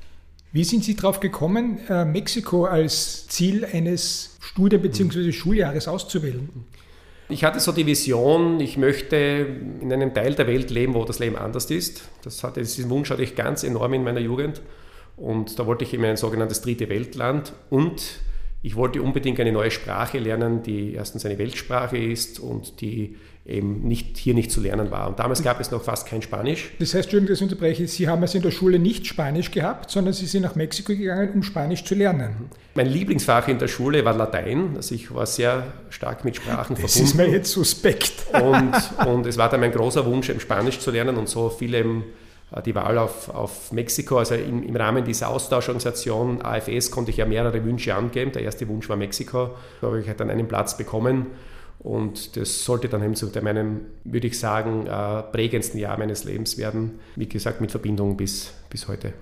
Wie 0.52 0.64
sind 0.64 0.84
Sie 0.84 0.96
darauf 0.96 1.20
gekommen, 1.20 1.80
äh, 1.90 2.06
Mexiko 2.06 2.66
als 2.66 3.28
Ziel 3.28 3.66
eines 3.66 4.38
Studien- 4.40 4.82
bzw. 4.82 5.32
Schuljahres 5.32 5.88
auszuwählen? 5.88 6.50
Ich 7.32 7.44
hatte 7.44 7.60
so 7.60 7.72
die 7.72 7.86
Vision, 7.86 8.60
ich 8.60 8.76
möchte 8.76 9.46
in 9.80 9.94
einem 9.94 10.16
Teil 10.16 10.34
der 10.34 10.48
Welt 10.48 10.72
leben, 10.72 10.96
wo 10.96 11.06
das 11.06 11.20
Leben 11.20 11.36
anders 11.36 11.70
ist. 11.70 12.02
Das 12.24 12.44
hatte, 12.44 12.62
diesen 12.62 12.90
Wunsch 12.90 13.12
hatte 13.12 13.22
ich 13.22 13.36
ganz 13.36 13.64
enorm 13.64 13.94
in 13.94 14.04
meiner 14.04 14.20
Jugend. 14.20 14.62
Und 15.16 15.60
da 15.60 15.68
wollte 15.68 15.84
ich 15.84 15.94
eben 15.94 16.06
ein 16.06 16.18
sogenanntes 16.18 16.62
dritte 16.62 16.90
Weltland 16.90 17.54
und 17.70 18.02
ich 18.62 18.76
wollte 18.76 19.02
unbedingt 19.02 19.40
eine 19.40 19.52
neue 19.52 19.72
Sprache 19.72 20.20
lernen, 20.20 20.64
die 20.64 20.94
erstens 20.94 21.26
eine 21.26 21.38
Weltsprache 21.38 21.98
ist 21.98 22.40
und 22.40 22.82
die 22.82 23.16
eben 23.46 23.88
nicht, 23.88 24.18
hier 24.18 24.34
nicht 24.34 24.52
zu 24.52 24.62
lernen 24.62 24.92
war. 24.92 25.08
Und 25.08 25.18
damals 25.18 25.42
gab 25.42 25.60
es 25.60 25.72
noch 25.72 25.82
fast 25.82 26.08
kein 26.08 26.22
Spanisch. 26.22 26.72
Das 26.78 26.94
heißt, 26.94 27.06
Entschuldigung, 27.06 27.36
ich 27.36 27.42
unterbreche, 27.42 27.88
Sie 27.88 28.08
haben 28.08 28.22
also 28.22 28.38
in 28.38 28.44
der 28.44 28.52
Schule 28.52 28.78
nicht 28.78 29.08
Spanisch 29.08 29.50
gehabt, 29.50 29.90
sondern 29.90 30.14
Sie 30.14 30.26
sind 30.26 30.44
nach 30.44 30.56
Mexiko 30.56 30.96
gegangen, 30.96 31.32
um 31.34 31.44
Spanisch 31.44 31.84
zu 31.84 31.96
lernen. 31.96 32.50
Mein 32.76 32.88
Lieblingsfach 32.88 33.48
in 33.48 33.58
der 33.58 33.68
Schule 33.68 34.06
war 34.06 34.14
Latein. 34.14 34.76
Also 34.76 34.94
ich 34.94 35.14
war 35.14 35.26
sehr 35.26 35.74
stark 35.90 36.26
mit 36.26 36.36
Sprachen 36.36 36.76
das 36.76 36.80
verbunden. 36.80 36.82
Das 36.82 36.96
ist 36.96 37.16
mir 37.16 37.30
jetzt 37.30 37.52
suspekt. 37.52 38.14
Und, 38.34 39.08
und 39.08 39.26
es 39.26 39.38
war 39.38 39.50
dann 39.50 39.62
mein 39.62 39.72
großer 39.72 40.06
Wunsch, 40.06 40.30
eben 40.30 40.40
Spanisch 40.40 40.80
zu 40.80 40.92
lernen 40.92 41.18
und 41.18 41.28
so 41.28 41.50
viele 41.50 41.80
eben 41.80 42.04
die 42.66 42.74
Wahl 42.74 42.98
auf, 42.98 43.30
auf 43.30 43.72
Mexiko. 43.72 44.18
Also 44.18 44.36
im, 44.36 44.64
im, 44.64 44.76
Rahmen 44.76 45.06
dieser 45.06 45.30
Austauschorganisation 45.30 46.42
AFS 46.42 46.90
konnte 46.90 47.12
ich 47.12 47.18
ja 47.18 47.26
mehrere 47.26 47.64
Wünsche 47.64 47.94
angeben. 47.94 48.32
Der 48.32 48.42
erste 48.42 48.68
Wunsch 48.68 48.90
war 48.90 48.98
Mexiko. 48.98 49.52
Da 49.82 49.88
habe 49.88 50.02
ich 50.02 50.08
halt 50.08 50.20
dann 50.20 50.30
einen 50.30 50.48
Platz 50.48 50.76
bekommen. 50.76 51.28
Und 51.80 52.36
das 52.36 52.66
sollte 52.66 52.90
dann 52.90 53.04
eben 53.04 53.16
zu 53.16 53.32
meinem, 53.42 53.82
würde 54.04 54.28
ich 54.28 54.38
sagen, 54.38 54.88
äh, 54.88 55.24
prägendsten 55.32 55.80
Jahr 55.80 55.98
meines 55.98 56.26
Lebens 56.26 56.58
werden. 56.58 57.00
Wie 57.16 57.30
gesagt, 57.30 57.62
mit 57.62 57.72
Verbindung 57.72 58.18
bis, 58.18 58.52
bis 58.70 58.88
heute. 58.88 59.14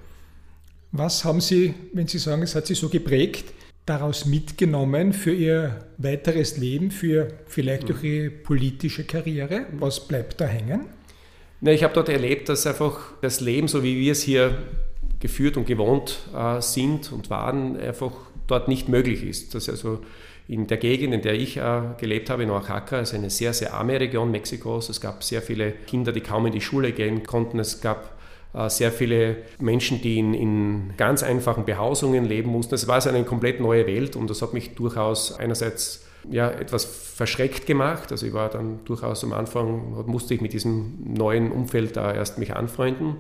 Was 0.92 1.24
haben 1.24 1.42
Sie, 1.42 1.76
wenn 1.94 2.08
Sie 2.08 2.18
sagen, 2.18 2.42
es 2.42 2.56
hat 2.56 2.66
Sie 2.66 2.74
so 2.74 2.90
geprägt, 2.90 3.54
daraus 3.86 4.26
mitgenommen 4.26 5.14
für 5.14 5.34
Ihr 5.34 5.86
weiteres 5.98 6.58
Leben, 6.58 6.90
für 6.92 7.28
vielleicht 7.46 7.92
auch 7.92 8.02
Ihre 8.02 8.32
politische 8.32 9.04
Karriere? 9.04 9.68
Was 9.74 10.08
bleibt 10.08 10.42
da 10.42 10.46
hängen? 10.46 10.97
Na, 11.60 11.72
ich 11.72 11.84
habe 11.84 11.94
dort 11.94 12.10
erlebt, 12.10 12.50
dass 12.50 12.68
einfach 12.68 13.00
das 13.22 13.40
Leben, 13.40 13.68
so 13.68 13.84
wie 13.84 14.00
wir 14.00 14.12
es 14.12 14.22
hier 14.22 14.58
geführt 15.20 15.58
und 15.58 15.66
gewohnt 15.66 16.20
äh, 16.36 16.62
sind 16.62 17.12
und 17.12 17.30
waren, 17.30 17.80
einfach 17.80 18.12
dort 18.46 18.68
nicht 18.68 18.90
möglich 18.90 19.24
ist. 19.24 19.56
Dass 19.56 19.68
also 19.68 20.00
in 20.48 20.68
der 20.68 20.78
Gegend, 20.78 21.14
in 21.14 21.22
der 21.22 21.34
ich 21.34 21.58
äh, 21.58 21.82
gelebt 22.00 22.30
habe, 22.30 22.44
in 22.44 22.52
Oaxaca, 22.52 23.00
ist 23.00 23.14
eine 23.14 23.30
sehr, 23.30 23.54
sehr 23.54 23.74
arme 23.74 24.00
Region 24.00 24.30
Mexikos. 24.30 24.90
Es 24.90 25.02
gab 25.02 25.24
sehr 25.24 25.42
viele 25.42 25.72
Kinder, 25.72 26.12
die 26.12 26.22
kaum 26.22 26.46
in 26.46 26.54
die 26.54 26.62
Schule 26.62 26.92
gehen 26.92 27.24
konnten. 27.24 27.60
Es 27.60 27.82
gab 27.82 28.18
äh, 28.54 28.70
sehr 28.70 28.92
viele 28.92 29.38
Menschen, 29.60 30.02
die 30.02 30.20
in, 30.20 30.34
in, 30.34 30.94
ganz 30.96 31.24
einfachen 31.24 31.66
Behausungen 31.66 32.26
leben 32.26 32.52
mussten. 32.52 32.76
Es 32.76 32.88
war 32.88 32.96
also 32.96 33.10
eine 33.10 33.24
komplett 33.24 33.60
neue 33.60 33.88
Welt 33.88 34.16
und 34.16 34.30
das 34.30 34.42
hat 34.42 34.54
mich 34.54 34.76
durchaus 34.76 35.34
einerseits 35.34 36.07
ja, 36.30 36.50
etwas 36.50 36.86
verschreckt 36.86 37.66
gemacht. 37.66 38.12
Also 38.12 38.26
ich 38.26 38.34
war 38.34 38.50
dann 38.50 38.80
durchaus 38.86 39.24
am 39.24 39.34
Anfang, 39.34 40.06
musste 40.08 40.34
ich 40.34 40.42
mit 40.42 40.54
diesem 40.54 40.98
neuen 41.04 41.52
Umfeld 41.52 41.98
da 41.98 42.14
erst 42.14 42.38
mich 42.38 42.56
anfreunden. 42.56 43.16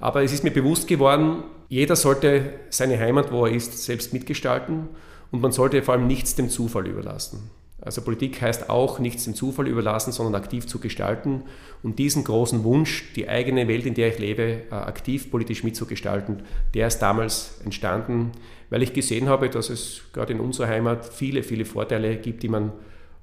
Aber 0.00 0.22
es 0.22 0.32
ist 0.32 0.44
mir 0.44 0.50
bewusst 0.50 0.86
geworden, 0.88 1.42
jeder 1.68 1.96
sollte 1.96 2.52
seine 2.70 2.98
Heimat, 2.98 3.32
wo 3.32 3.46
er 3.46 3.52
ist, 3.52 3.84
selbst 3.84 4.12
mitgestalten 4.12 4.88
und 5.30 5.42
man 5.42 5.52
sollte 5.52 5.82
vor 5.82 5.94
allem 5.94 6.06
nichts 6.06 6.34
dem 6.34 6.48
Zufall 6.48 6.86
überlassen. 6.86 7.50
Also 7.80 8.02
Politik 8.02 8.42
heißt 8.42 8.70
auch, 8.70 8.98
nichts 8.98 9.24
dem 9.24 9.34
Zufall 9.34 9.68
überlassen, 9.68 10.12
sondern 10.12 10.34
aktiv 10.40 10.66
zu 10.66 10.80
gestalten 10.80 11.44
und 11.82 11.98
diesen 11.98 12.24
großen 12.24 12.64
Wunsch, 12.64 13.12
die 13.14 13.28
eigene 13.28 13.68
Welt, 13.68 13.86
in 13.86 13.94
der 13.94 14.08
ich 14.08 14.18
lebe, 14.18 14.62
äh, 14.70 14.74
aktiv 14.74 15.30
politisch 15.30 15.62
mitzugestalten, 15.62 16.42
der 16.74 16.88
ist 16.88 16.98
damals 16.98 17.60
entstanden, 17.64 18.32
weil 18.70 18.82
ich 18.82 18.92
gesehen 18.92 19.28
habe, 19.28 19.48
dass 19.48 19.70
es 19.70 20.02
gerade 20.12 20.32
in 20.32 20.40
unserer 20.40 20.66
Heimat 20.66 21.06
viele, 21.06 21.42
viele 21.42 21.64
Vorteile 21.64 22.16
gibt, 22.16 22.42
die 22.42 22.48
man 22.48 22.72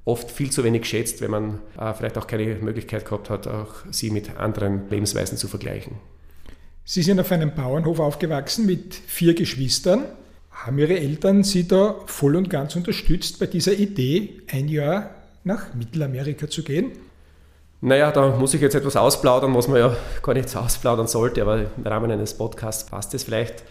oft 0.06 0.32
viel 0.32 0.52
zu 0.52 0.64
wenig 0.64 0.86
schätzt, 0.86 1.20
wenn 1.22 1.32
man 1.32 1.60
äh, 1.78 1.94
vielleicht 1.94 2.18
auch 2.18 2.28
keine 2.28 2.56
Möglichkeit 2.56 3.06
gehabt 3.06 3.30
hat, 3.30 3.48
auch 3.48 3.74
sie 3.92 4.10
mit 4.10 4.38
anderen 4.38 4.90
Lebensweisen 4.90 5.38
zu 5.38 5.48
vergleichen. 5.48 5.96
Sie 6.86 7.02
sind 7.02 7.20
auf 7.20 7.32
einem 7.32 7.54
Bauernhof 7.54 8.00
aufgewachsen 8.00 8.68
mit 8.68 8.94
vier 8.94 9.34
Geschwistern. 9.34 10.06
Haben 10.56 10.80
Ihre 10.80 10.98
Eltern 10.98 11.44
Sie 11.44 11.68
da 11.68 11.96
voll 12.06 12.36
und 12.38 12.50
ganz 12.50 12.76
unterstützt 12.76 13.40
bei 13.40 13.46
dieser 13.46 13.74
Idee, 13.74 14.42
ein 14.52 14.70
Jahr 14.70 15.10
nach 15.44 15.74
Mittelamerika 15.74 16.50
zu 16.50 16.64
gehen? 16.64 16.94
Naja, 17.82 18.10
da 18.12 18.36
muss 18.38 18.54
ich 18.54 18.62
jetzt 18.62 18.74
etwas 18.74 18.96
ausplaudern, 18.96 19.54
was 19.54 19.68
man 19.68 19.78
ja 19.78 19.96
gar 20.24 20.34
nicht 20.34 20.56
ausplaudern 20.56 21.08
sollte, 21.08 21.42
aber 21.42 21.66
im 21.78 21.84
Rahmen 21.84 22.10
eines 22.10 22.34
Podcasts 22.36 22.90
passt 22.90 23.14
es 23.14 23.26
vielleicht. 23.26 23.64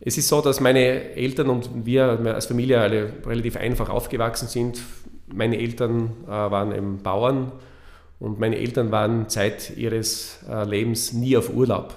Es 0.00 0.18
ist 0.18 0.28
so, 0.28 0.40
dass 0.42 0.60
meine 0.60 1.14
Eltern 1.14 1.48
und 1.48 1.86
wir 1.86 2.18
als 2.34 2.46
Familie 2.46 2.80
alle 2.80 3.12
relativ 3.24 3.56
einfach 3.56 3.88
aufgewachsen 3.88 4.48
sind. 4.48 4.80
Meine 5.32 5.58
Eltern 5.58 6.10
äh, 6.26 6.30
waren 6.30 6.74
eben 6.74 7.02
Bauern 7.02 7.52
und 8.18 8.38
meine 8.40 8.58
Eltern 8.58 8.90
waren 8.90 9.28
Zeit 9.28 9.76
ihres 9.76 10.40
äh, 10.50 10.64
Lebens 10.64 11.12
nie 11.12 11.36
auf 11.36 11.54
Urlaub. 11.54 11.94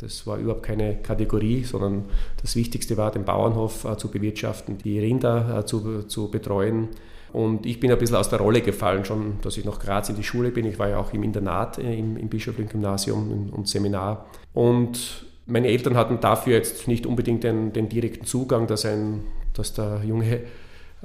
Das 0.00 0.26
war 0.26 0.38
überhaupt 0.38 0.62
keine 0.62 0.96
Kategorie, 0.96 1.62
sondern 1.64 2.06
das 2.40 2.56
Wichtigste 2.56 2.96
war, 2.96 3.10
den 3.10 3.24
Bauernhof 3.24 3.84
äh, 3.84 3.96
zu 3.98 4.10
bewirtschaften, 4.10 4.78
die 4.78 4.98
Rinder 4.98 5.58
äh, 5.58 5.66
zu, 5.66 6.04
zu 6.04 6.30
betreuen. 6.30 6.88
Und 7.32 7.66
ich 7.66 7.78
bin 7.78 7.92
ein 7.92 7.98
bisschen 7.98 8.16
aus 8.16 8.30
der 8.30 8.40
Rolle 8.40 8.62
gefallen, 8.62 9.04
schon, 9.04 9.38
dass 9.42 9.56
ich 9.56 9.64
nach 9.64 9.78
Graz 9.78 10.08
in 10.08 10.16
die 10.16 10.24
Schule 10.24 10.50
bin. 10.50 10.64
Ich 10.64 10.78
war 10.78 10.88
ja 10.88 10.98
auch 10.98 11.12
im 11.12 11.22
Internat 11.22 11.78
äh, 11.78 11.94
im, 11.94 12.16
im 12.16 12.28
bischöflichen 12.28 12.72
Gymnasium 12.72 13.50
und 13.52 13.68
Seminar. 13.68 14.26
Und 14.54 15.26
meine 15.46 15.68
Eltern 15.68 15.96
hatten 15.96 16.18
dafür 16.20 16.54
jetzt 16.54 16.88
nicht 16.88 17.04
unbedingt 17.04 17.44
den, 17.44 17.72
den 17.72 17.88
direkten 17.88 18.24
Zugang, 18.24 18.66
dass, 18.66 18.86
ein, 18.86 19.24
dass 19.52 19.74
der 19.74 20.00
junge 20.04 20.40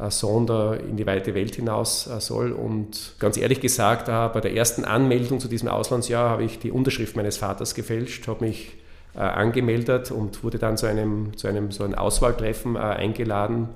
Sohn 0.09 0.45
da 0.45 0.73
in 0.73 0.97
die 0.97 1.05
weite 1.05 1.33
Welt 1.33 1.55
hinaus 1.55 2.03
soll. 2.19 2.51
Und 2.51 3.15
ganz 3.17 3.37
ehrlich 3.37 3.61
gesagt, 3.61 4.07
bei 4.07 4.41
der 4.41 4.53
ersten 4.53 4.83
Anmeldung 4.83 5.39
zu 5.39 5.47
diesem 5.47 5.69
Auslandsjahr 5.69 6.29
habe 6.29 6.43
ich 6.43 6.59
die 6.59 6.69
Unterschrift 6.69 7.15
meines 7.15 7.37
Vaters 7.37 7.73
gefälscht, 7.73 8.27
habe 8.27 8.45
mich 8.45 8.73
äh, 9.15 9.19
angemeldet 9.19 10.12
und 10.12 10.43
wurde 10.43 10.60
dann 10.60 10.77
zu 10.77 10.86
einem, 10.86 11.36
zu 11.38 11.48
einem 11.48 11.72
so 11.72 11.84
einem 11.84 11.95
Auswahltreffen 11.95 12.75
äh, 12.75 12.79
eingeladen 12.79 13.69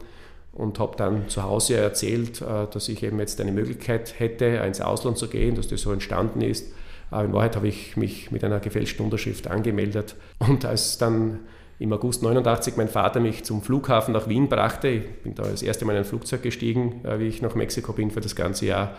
und 0.53 0.79
habe 0.79 0.97
dann 0.97 1.29
zu 1.29 1.43
Hause 1.43 1.77
erzählt, 1.77 2.41
äh, 2.41 2.67
dass 2.71 2.89
ich 2.89 3.03
eben 3.03 3.19
jetzt 3.19 3.39
eine 3.39 3.51
Möglichkeit 3.51 4.19
hätte, 4.19 4.45
ins 4.45 4.81
Ausland 4.81 5.17
zu 5.17 5.27
gehen, 5.27 5.55
dass 5.55 5.67
das 5.67 5.81
so 5.81 5.91
entstanden 5.91 6.41
ist. 6.41 6.73
Aber 7.11 7.25
in 7.25 7.33
Wahrheit 7.33 7.55
habe 7.55 7.67
ich 7.67 7.97
mich 7.97 8.31
mit 8.31 8.43
einer 8.43 8.59
gefälschten 8.59 9.03
Unterschrift 9.03 9.47
angemeldet. 9.47 10.15
Und 10.39 10.65
als 10.65 10.97
dann 10.97 11.39
im 11.79 11.91
August 11.93 12.21
89 12.21 12.75
mein 12.77 12.89
Vater 12.89 13.19
mich 13.19 13.43
zum 13.45 13.61
Flughafen 13.61 14.13
nach 14.13 14.27
Wien 14.27 14.49
brachte, 14.49 14.89
ich 14.89 15.23
bin 15.23 15.33
da 15.33 15.43
das 15.43 15.63
erste 15.63 15.85
Mal 15.85 15.93
in 15.93 15.99
ein 15.99 16.05
Flugzeug 16.05 16.43
gestiegen, 16.43 17.01
wie 17.17 17.27
ich 17.27 17.41
nach 17.41 17.55
Mexiko 17.55 17.93
bin 17.93 18.11
für 18.11 18.21
das 18.21 18.35
ganze 18.35 18.65
Jahr, 18.65 18.89
äh, 18.89 18.95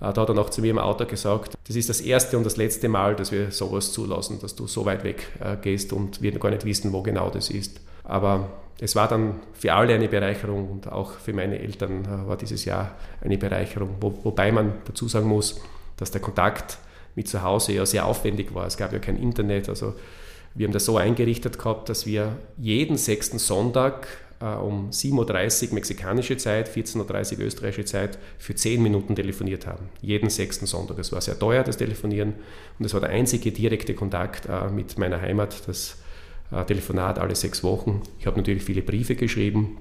da 0.00 0.08
hat 0.08 0.28
er 0.28 0.34
noch 0.34 0.50
zu 0.50 0.60
mir 0.60 0.70
im 0.70 0.78
Auto 0.78 1.06
gesagt, 1.06 1.54
das 1.66 1.76
ist 1.76 1.88
das 1.88 2.00
erste 2.00 2.36
und 2.36 2.44
das 2.44 2.56
letzte 2.56 2.88
Mal, 2.88 3.14
dass 3.14 3.30
wir 3.30 3.50
sowas 3.50 3.92
zulassen, 3.92 4.40
dass 4.40 4.54
du 4.54 4.66
so 4.66 4.84
weit 4.84 5.04
weg 5.04 5.28
äh, 5.40 5.56
gehst 5.56 5.92
und 5.92 6.22
wir 6.22 6.32
gar 6.38 6.50
nicht 6.50 6.64
wissen, 6.64 6.92
wo 6.92 7.02
genau 7.02 7.30
das 7.30 7.50
ist. 7.50 7.80
Aber 8.04 8.48
es 8.80 8.96
war 8.96 9.06
dann 9.06 9.40
für 9.52 9.72
alle 9.74 9.94
eine 9.94 10.08
Bereicherung 10.08 10.68
und 10.68 10.90
auch 10.90 11.12
für 11.12 11.32
meine 11.32 11.58
Eltern 11.60 12.04
äh, 12.04 12.28
war 12.28 12.36
dieses 12.36 12.64
Jahr 12.64 12.96
eine 13.20 13.38
Bereicherung. 13.38 13.96
Wo, 14.00 14.12
wobei 14.24 14.50
man 14.50 14.72
dazu 14.86 15.06
sagen 15.06 15.28
muss, 15.28 15.60
dass 15.96 16.10
der 16.10 16.20
Kontakt 16.20 16.78
mit 17.14 17.28
zu 17.28 17.42
Hause 17.42 17.72
ja 17.72 17.86
sehr 17.86 18.06
aufwendig 18.06 18.54
war. 18.54 18.66
Es 18.66 18.76
gab 18.76 18.92
ja 18.92 18.98
kein 18.98 19.16
Internet. 19.16 19.68
Also 19.68 19.94
wir 20.54 20.66
haben 20.66 20.72
das 20.72 20.84
so 20.84 20.96
eingerichtet 20.96 21.58
gehabt, 21.58 21.88
dass 21.88 22.06
wir 22.06 22.36
jeden 22.58 22.96
sechsten 22.96 23.38
Sonntag 23.38 24.08
um 24.42 24.90
7.30 24.90 25.68
Uhr 25.68 25.74
mexikanische 25.74 26.36
Zeit, 26.36 26.68
14.30 26.68 27.38
Uhr 27.38 27.44
österreichische 27.44 27.84
Zeit 27.84 28.18
für 28.38 28.54
10 28.54 28.82
Minuten 28.82 29.14
telefoniert 29.14 29.66
haben. 29.66 29.88
Jeden 30.00 30.30
sechsten 30.30 30.66
Sonntag. 30.66 30.98
Es 30.98 31.12
war 31.12 31.20
sehr 31.20 31.38
teuer, 31.38 31.62
das 31.62 31.76
Telefonieren. 31.76 32.34
Und 32.78 32.84
es 32.84 32.92
war 32.92 33.00
der 33.00 33.10
einzige 33.10 33.52
direkte 33.52 33.94
Kontakt 33.94 34.46
äh, 34.46 34.68
mit 34.68 34.98
meiner 34.98 35.20
Heimat, 35.20 35.68
das 35.68 35.98
äh, 36.50 36.64
Telefonat 36.64 37.18
alle 37.18 37.36
sechs 37.36 37.62
Wochen. 37.62 38.02
Ich 38.18 38.26
habe 38.26 38.36
natürlich 38.36 38.64
viele 38.64 38.82
Briefe 38.82 39.14
geschrieben, 39.14 39.78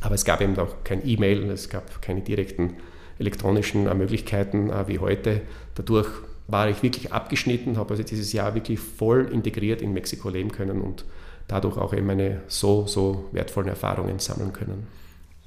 aber 0.00 0.14
es 0.14 0.24
gab 0.24 0.40
eben 0.40 0.56
auch 0.58 0.84
kein 0.84 1.06
E-Mail, 1.06 1.50
es 1.50 1.68
gab 1.68 2.00
keine 2.00 2.20
direkten 2.20 2.74
elektronischen 3.18 3.84
Möglichkeiten 3.96 4.70
wie 4.86 4.98
heute. 4.98 5.40
Dadurch 5.74 6.08
war 6.48 6.68
ich 6.68 6.82
wirklich 6.82 7.12
abgeschnitten, 7.12 7.76
habe 7.76 7.90
also 7.90 8.02
dieses 8.02 8.32
Jahr 8.32 8.54
wirklich 8.54 8.78
voll 8.78 9.28
integriert 9.32 9.82
in 9.82 9.92
Mexiko 9.92 10.28
leben 10.28 10.52
können 10.52 10.80
und 10.80 11.04
dadurch 11.48 11.76
auch 11.76 11.94
eben 11.94 12.10
eine 12.10 12.42
so, 12.48 12.86
so 12.86 13.26
wertvollen 13.32 13.68
Erfahrungen 13.68 14.18
sammeln 14.18 14.52
können. 14.52 14.86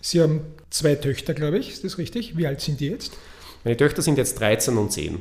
Sie 0.01 0.22
haben 0.22 0.41
zwei 0.70 0.96
Töchter, 0.96 1.34
glaube 1.34 1.58
ich, 1.58 1.72
ist 1.72 1.84
das 1.84 1.98
richtig? 1.98 2.38
Wie 2.38 2.48
alt 2.48 2.62
sind 2.62 2.79
die 2.79 2.88
jetzt? 2.88 3.18
Meine 3.63 3.77
Töchter 3.77 4.01
sind 4.01 4.18
jetzt 4.18 4.39
13 4.39 4.77
und 4.77 4.91
10. 4.91 5.20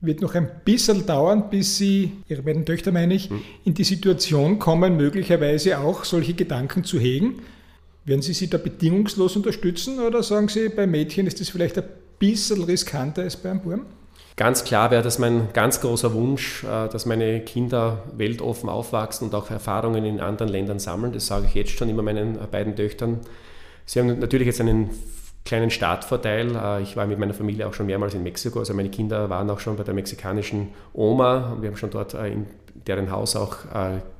Wird 0.00 0.20
noch 0.20 0.34
ein 0.34 0.48
bisschen 0.64 1.06
dauern, 1.06 1.50
bis 1.50 1.78
Sie, 1.78 2.12
Ihre 2.28 2.42
beiden 2.42 2.64
Töchter 2.64 2.92
meine 2.92 3.14
ich, 3.14 3.30
hm. 3.30 3.42
in 3.64 3.74
die 3.74 3.84
Situation 3.84 4.58
kommen, 4.58 4.96
möglicherweise 4.96 5.78
auch 5.78 6.04
solche 6.04 6.34
Gedanken 6.34 6.84
zu 6.84 6.98
hegen. 6.98 7.42
Werden 8.04 8.22
Sie 8.22 8.32
sie 8.32 8.50
da 8.50 8.58
bedingungslos 8.58 9.36
unterstützen 9.36 10.00
oder 10.00 10.22
sagen 10.24 10.48
Sie, 10.48 10.68
bei 10.68 10.88
Mädchen 10.88 11.26
ist 11.26 11.40
das 11.40 11.50
vielleicht 11.50 11.78
ein 11.78 11.84
bisschen 12.18 12.64
riskanter 12.64 13.22
als 13.22 13.36
beim 13.36 13.60
Burm? 13.60 13.86
Ganz 14.36 14.64
klar 14.64 14.90
wäre 14.90 15.02
das 15.02 15.18
mein 15.18 15.52
ganz 15.52 15.80
großer 15.80 16.14
Wunsch, 16.14 16.64
äh, 16.64 16.88
dass 16.88 17.04
meine 17.04 17.40
Kinder 17.40 18.02
weltoffen 18.16 18.68
aufwachsen 18.70 19.28
und 19.28 19.34
auch 19.34 19.50
Erfahrungen 19.50 20.04
in 20.04 20.20
anderen 20.20 20.50
Ländern 20.50 20.78
sammeln. 20.78 21.12
Das 21.12 21.26
sage 21.26 21.46
ich 21.46 21.54
jetzt 21.54 21.72
schon 21.72 21.88
immer 21.90 22.02
meinen 22.02 22.38
beiden 22.50 22.74
Töchtern. 22.74 23.20
Sie 23.84 24.00
haben 24.00 24.18
natürlich 24.18 24.46
jetzt 24.46 24.60
einen 24.60 24.90
kleinen 25.44 25.70
Startvorteil. 25.70 26.56
Äh, 26.56 26.82
ich 26.82 26.96
war 26.96 27.06
mit 27.06 27.18
meiner 27.18 27.34
Familie 27.34 27.68
auch 27.68 27.74
schon 27.74 27.86
mehrmals 27.86 28.14
in 28.14 28.22
Mexiko. 28.22 28.60
Also 28.60 28.72
meine 28.72 28.88
Kinder 28.88 29.28
waren 29.28 29.50
auch 29.50 29.60
schon 29.60 29.76
bei 29.76 29.84
der 29.84 29.92
mexikanischen 29.92 30.68
Oma. 30.94 31.58
Wir 31.60 31.68
haben 31.68 31.76
schon 31.76 31.90
dort 31.90 32.14
äh, 32.14 32.28
in 32.28 32.46
deren 32.86 33.10
Haus 33.10 33.36
auch 33.36 33.58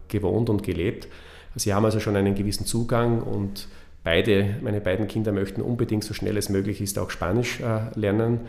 gewohnt 0.09 0.51
und 0.51 0.63
gelebt. 0.63 1.09
Sie 1.57 1.73
haben 1.73 1.85
also 1.87 2.01
schon 2.01 2.15
einen 2.15 2.35
gewissen 2.35 2.67
Zugang 2.67 3.23
und 3.23 3.67
beide, 4.05 4.57
meine 4.63 4.81
beiden 4.81 5.09
Kinder 5.09 5.33
möchten 5.33 5.63
unbedingt 5.63 6.05
so 6.05 6.13
schnell 6.15 6.37
es 6.37 6.49
möglich 6.49 6.81
ist 6.81 6.99
auch 6.99 7.11
Spanisch 7.11 7.61
lernen. 7.95 8.41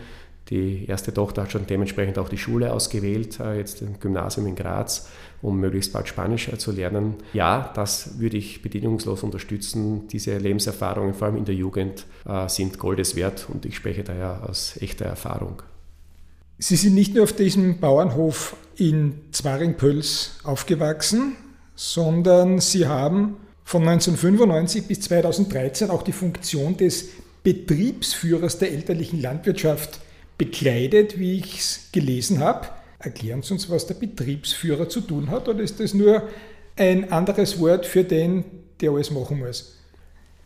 Die 0.50 0.86
erste 0.88 1.14
Tochter 1.14 1.44
hat 1.44 1.52
schon 1.52 1.66
dementsprechend 1.68 2.18
auch 2.20 2.28
die 2.28 2.38
Schule 2.38 2.74
ausgewählt, 2.74 3.40
äh, 3.40 3.58
jetzt 3.58 3.82
im 3.82 4.00
Gymnasium 4.00 4.48
in 4.48 4.56
Graz, 4.56 5.08
um 5.42 5.60
möglichst 5.60 5.94
bald 5.94 6.08
Spanisch 6.08 6.50
äh, 6.50 6.58
zu 6.58 6.72
lernen. 6.72 7.16
Ja, 7.34 7.72
das 7.76 8.20
würde 8.20 8.38
ich 8.38 8.62
bedingungslos 8.62 9.24
unterstützen. 9.24 10.08
Diese 10.10 10.38
Lebenserfahrungen, 10.38 11.14
vor 11.14 11.28
allem 11.28 11.38
in 11.38 11.46
der 11.46 11.56
Jugend, 11.56 12.06
äh, 12.26 12.50
sind 12.50 12.78
Goldes 12.78 13.16
wert 13.16 13.48
und 13.52 13.66
ich 13.66 13.76
spreche 13.76 14.04
daher 14.04 14.48
aus 14.50 14.78
echter 14.82 15.06
Erfahrung. 15.06 15.62
Sie 16.60 16.76
sind 16.76 16.94
nicht 16.94 17.16
nur 17.16 17.24
auf 17.24 17.34
diesem 17.34 17.80
Bauernhof 17.80 18.56
in 18.76 19.22
Zwaringpöls 19.32 20.40
aufgewachsen, 20.44 21.36
sondern 21.76 22.60
Sie 22.60 22.88
haben 22.88 23.38
von 23.64 23.88
1995 23.88 24.88
bis 24.88 25.02
2013 25.02 25.90
auch 25.90 26.04
die 26.04 26.12
Funktion 26.12 26.78
des 26.78 27.10
Betriebsführers 27.44 28.60
der 28.60 28.72
elterlichen 28.72 29.22
Landwirtschaft 29.22 30.00
bekleidet, 30.38 31.20
wie 31.20 31.40
ich 31.40 31.60
es 31.60 31.90
gelesen 31.92 32.40
habe. 32.40 32.68
Erklären 33.00 33.42
Sie 33.42 33.54
uns, 33.54 33.70
was 33.70 33.88
der 33.88 33.96
Betriebsführer 33.96 34.90
zu 34.90 35.02
tun 35.02 35.30
hat, 35.30 35.48
oder 35.48 35.62
ist 35.62 35.80
das 35.80 35.94
nur 35.94 36.24
ein 36.76 37.12
anderes 37.12 37.60
Wort 37.60 37.86
für 37.86 38.04
den, 38.04 38.46
der 38.82 38.92
alles 38.92 39.12
machen 39.12 39.40
muss? 39.40 39.78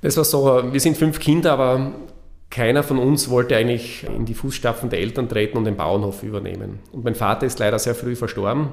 Das 0.01 0.17
war 0.17 0.23
so, 0.23 0.73
wir 0.73 0.79
sind 0.79 0.97
fünf 0.97 1.19
Kinder, 1.19 1.53
aber 1.53 1.93
keiner 2.49 2.83
von 2.83 2.97
uns 2.97 3.29
wollte 3.29 3.55
eigentlich 3.55 4.05
in 4.05 4.25
die 4.25 4.33
Fußstapfen 4.33 4.89
der 4.89 4.99
Eltern 4.99 5.27
treten 5.27 5.57
und 5.57 5.65
den 5.65 5.75
Bauernhof 5.75 6.23
übernehmen. 6.23 6.79
Und 6.91 7.03
mein 7.03 7.15
Vater 7.15 7.45
ist 7.45 7.59
leider 7.59 7.77
sehr 7.79 7.95
früh 7.95 8.15
verstorben. 8.15 8.69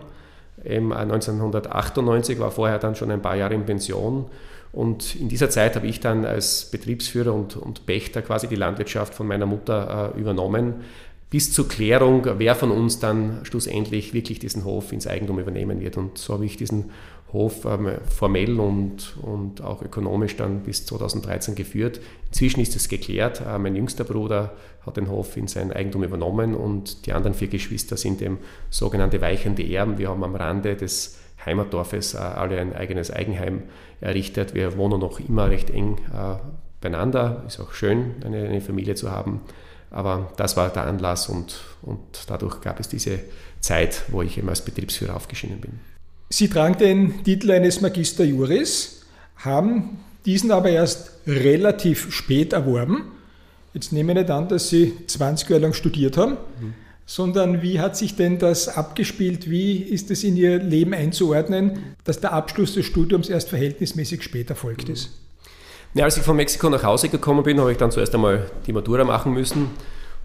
1998, 0.63 2.39
war 2.39 2.51
vorher 2.51 2.79
dann 2.79 2.95
schon 2.95 3.11
ein 3.11 3.23
paar 3.23 3.37
Jahre 3.37 3.55
in 3.55 3.65
Pension. 3.65 4.27
Und 4.73 5.15
in 5.15 5.29
dieser 5.29 5.51
Zeit 5.51 5.77
habe 5.77 5.87
ich 5.87 6.01
dann 6.01 6.25
als 6.25 6.67
Betriebsführer 6.71 7.33
und, 7.33 7.57
und 7.57 7.87
Pächter 7.87 8.23
quasi 8.23 8.49
die 8.49 8.57
Landwirtschaft 8.57 9.15
von 9.15 9.27
meiner 9.27 9.47
Mutter 9.47 10.13
äh, 10.15 10.21
übernommen, 10.21 10.75
bis 11.31 11.53
zur 11.53 11.69
Klärung, 11.69 12.27
wer 12.39 12.55
von 12.55 12.71
uns 12.71 12.99
dann 12.99 13.41
schlussendlich 13.45 14.15
wirklich 14.15 14.39
diesen 14.39 14.65
Hof 14.65 14.93
ins 14.93 15.07
Eigentum 15.07 15.39
übernehmen 15.39 15.81
wird. 15.81 15.97
Und 15.97 16.19
so 16.19 16.35
habe 16.35 16.45
ich 16.45 16.57
diesen 16.57 16.91
Hof 17.35 17.67
ähm, 17.67 17.91
formell 18.09 18.59
und, 18.59 19.17
und 19.21 19.61
auch 19.61 19.83
ökonomisch 19.83 20.37
dann 20.37 20.61
bis 20.61 20.87
2013 20.87 21.55
geführt. 21.55 22.01
Inzwischen 22.29 22.61
ist 22.61 22.75
es 22.75 22.89
geklärt. 22.89 23.43
Äh, 23.47 23.59
mein 23.59 23.77
jüngster 23.77 24.05
Bruder 24.05 24.55
hat 24.87 24.97
den 24.97 25.11
Hof 25.11 25.37
in 25.37 25.49
sein 25.49 25.73
Eigentum 25.73 26.05
übernommen 26.05 26.55
und 26.55 27.05
die 27.07 27.13
anderen 27.13 27.35
vier 27.35 27.49
Geschwister 27.49 27.99
sind 27.99 28.23
eben 28.23 28.39
sogenannte 28.71 29.21
weichende 29.21 29.63
Erben. 29.63 29.99
Wir 29.99 30.09
haben 30.09 30.25
am 30.25 30.35
Rande 30.35 30.77
des 30.77 31.19
Heimatdorfes 31.45 32.15
äh, 32.15 32.19
alle 32.19 32.59
ein 32.59 32.75
eigenes 32.75 33.11
Eigenheim 33.11 33.65
errichtet. 34.01 34.55
Wir 34.55 34.79
wohnen 34.79 35.01
noch 35.01 35.21
immer 35.21 35.51
recht 35.51 35.71
eng 35.71 35.99
äh, 36.13 36.37
beieinander. 36.81 37.45
Ist 37.47 37.61
auch 37.61 37.73
schön, 37.73 38.15
eine, 38.25 38.45
eine 38.45 38.61
Familie 38.61 38.95
zu 38.95 39.11
haben. 39.11 39.41
Aber 39.91 40.33
das 40.37 40.57
war 40.57 40.71
der 40.71 40.87
Anlass 40.87 41.29
und, 41.29 41.63
und 41.83 42.01
dadurch 42.27 42.61
gab 42.61 42.81
es 42.81 42.89
diese 42.89 43.21
Zeit, 43.61 44.03
wo 44.09 44.23
ich 44.23 44.39
eben 44.39 44.49
als 44.49 44.65
Betriebsführer 44.65 45.15
aufgeschieden 45.15 45.61
bin. 45.61 45.94
Sie 46.37 46.49
tragen 46.49 46.77
den 46.79 47.23
Titel 47.23 47.53
eines 47.53 47.81
Magister 47.81 48.25
Juris, 48.25 49.03
haben 49.37 50.01
diesen 50.27 50.51
aber 50.51 50.69
erst 50.69 51.13
relativ 51.29 52.13
spät 52.13 52.53
erworben. 52.53 53.05
Jetzt 53.73 53.93
nehme 53.93 54.11
ich 54.11 54.19
nicht 54.19 54.31
an, 54.33 54.49
dass 54.49 54.69
Sie 54.69 54.95
20 55.07 55.49
Jahre 55.49 55.63
lang 55.63 55.75
studiert 55.75 56.17
haben, 56.17 56.33
mhm. 56.33 56.75
sondern 57.07 57.63
wie 57.63 57.79
hat 57.79 57.97
sich 57.97 58.17
denn 58.17 58.41
das 58.41 58.67
abgespielt? 58.67 59.49
Wie 59.49 59.77
ist 59.77 60.11
es 60.11 60.25
in 60.25 60.37
Ihr 60.37 60.59
Leben 60.59 60.93
einzuordnen, 60.93 61.95
dass 62.03 62.19
der 62.19 62.33
Abschluss 62.33 62.75
des 62.75 62.85
Studiums 62.85 63.29
erst 63.29 63.51
verhältnismäßig 63.51 64.25
spät 64.25 64.51
erfolgt 64.51 64.89
ist? 64.89 65.11
Ja, 65.95 66.03
als 66.03 66.17
ich 66.17 66.25
von 66.25 66.35
Mexiko 66.35 66.69
nach 66.69 66.83
Hause 66.83 67.11
gekommen 67.11 67.45
bin, 67.45 67.61
habe 67.61 67.71
ich 67.71 67.79
dann 67.79 67.93
zuerst 67.93 68.13
einmal 68.13 68.51
die 68.67 68.73
Matura 68.73 69.05
machen 69.05 69.35
müssen 69.35 69.71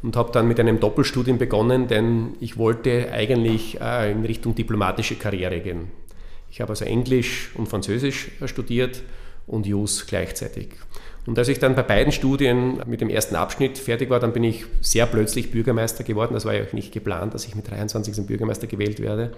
und 0.02 0.16
habe 0.16 0.32
dann 0.32 0.48
mit 0.48 0.60
einem 0.60 0.80
Doppelstudium 0.80 1.38
begonnen, 1.38 1.88
denn 1.88 2.36
ich 2.40 2.58
wollte 2.58 3.12
eigentlich 3.12 3.80
äh, 3.80 4.12
in 4.12 4.26
Richtung 4.26 4.56
diplomatische 4.56 5.14
Karriere 5.14 5.60
gehen. 5.60 5.99
Ich 6.60 6.62
habe 6.62 6.72
also 6.74 6.84
Englisch 6.84 7.52
und 7.56 7.70
Französisch 7.70 8.32
studiert 8.44 9.02
und 9.48 9.66
Jus 9.66 10.06
gleichzeitig. 10.08 10.72
Und 11.26 11.40
als 11.40 11.48
ich 11.48 11.58
dann 11.58 11.74
bei 11.74 11.84
beiden 11.84 12.12
Studien 12.12 12.82
mit 12.86 13.00
dem 13.00 13.10
ersten 13.10 13.38
Abschnitt 13.38 13.78
fertig 13.78 14.10
war, 14.10 14.20
dann 14.20 14.34
bin 14.34 14.44
ich 14.44 14.66
sehr 14.82 15.06
plötzlich 15.06 15.52
Bürgermeister 15.52 16.04
geworden. 16.04 16.34
Das 16.34 16.44
war 16.44 16.54
ja 16.54 16.66
nicht 16.74 16.92
geplant, 16.92 17.34
dass 17.34 17.46
ich 17.46 17.56
mit 17.56 17.72
23 17.72 18.14
zum 18.14 18.26
Bürgermeister 18.26 18.68
gewählt 18.68 19.00
werde. 19.00 19.32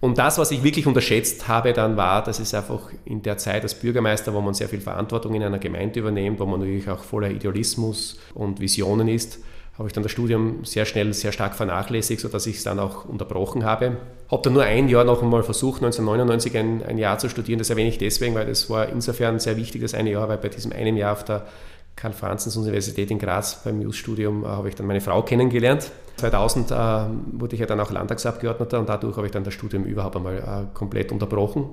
Und 0.00 0.16
das, 0.16 0.38
was 0.38 0.50
ich 0.50 0.62
wirklich 0.62 0.86
unterschätzt 0.86 1.48
habe, 1.48 1.74
dann 1.74 1.98
war, 1.98 2.24
dass 2.24 2.38
es 2.38 2.54
einfach 2.54 2.88
in 3.04 3.20
der 3.20 3.36
Zeit 3.36 3.62
als 3.62 3.74
Bürgermeister, 3.74 4.32
wo 4.32 4.40
man 4.40 4.54
sehr 4.54 4.70
viel 4.70 4.80
Verantwortung 4.80 5.34
in 5.34 5.42
einer 5.42 5.58
Gemeinde 5.58 6.00
übernimmt, 6.00 6.40
wo 6.40 6.46
man 6.46 6.60
natürlich 6.60 6.88
auch 6.88 7.04
voller 7.04 7.30
Idealismus 7.30 8.18
und 8.32 8.58
Visionen 8.58 9.08
ist, 9.08 9.40
habe 9.78 9.86
ich 9.86 9.92
dann 9.92 10.02
das 10.02 10.10
Studium 10.10 10.64
sehr 10.64 10.84
schnell, 10.84 11.14
sehr 11.14 11.30
stark 11.30 11.54
vernachlässigt, 11.54 12.20
sodass 12.20 12.46
ich 12.46 12.56
es 12.56 12.64
dann 12.64 12.80
auch 12.80 13.04
unterbrochen 13.04 13.64
habe. 13.64 13.96
Habe 14.28 14.42
dann 14.42 14.52
nur 14.52 14.64
ein 14.64 14.88
Jahr 14.88 15.04
noch 15.04 15.22
einmal 15.22 15.44
versucht, 15.44 15.82
1999 15.82 16.58
ein, 16.58 16.82
ein 16.82 16.98
Jahr 16.98 17.18
zu 17.18 17.28
studieren. 17.28 17.60
Das 17.60 17.70
erwähne 17.70 17.88
ich 17.88 17.98
deswegen, 17.98 18.34
weil 18.34 18.46
das 18.46 18.68
war 18.68 18.88
insofern 18.88 19.38
sehr 19.38 19.56
wichtig, 19.56 19.80
das 19.80 19.94
eine 19.94 20.10
Jahr, 20.10 20.28
weil 20.28 20.38
bei 20.38 20.48
diesem 20.48 20.72
einen 20.72 20.96
Jahr 20.96 21.12
auf 21.12 21.24
der 21.24 21.46
Karl-Franzens-Universität 21.94 23.10
in 23.12 23.20
Graz 23.20 23.62
beim 23.64 23.78
News-Studium 23.78 24.44
äh, 24.44 24.48
habe 24.48 24.68
ich 24.68 24.74
dann 24.74 24.86
meine 24.86 25.00
Frau 25.00 25.22
kennengelernt. 25.22 25.92
2000 26.16 26.70
äh, 26.70 26.74
wurde 26.74 27.54
ich 27.54 27.60
ja 27.60 27.66
dann 27.66 27.78
auch 27.78 27.92
Landtagsabgeordneter 27.92 28.80
und 28.80 28.88
dadurch 28.88 29.16
habe 29.16 29.26
ich 29.26 29.32
dann 29.32 29.44
das 29.44 29.54
Studium 29.54 29.84
überhaupt 29.84 30.16
einmal 30.16 30.38
äh, 30.38 30.76
komplett 30.76 31.12
unterbrochen. 31.12 31.68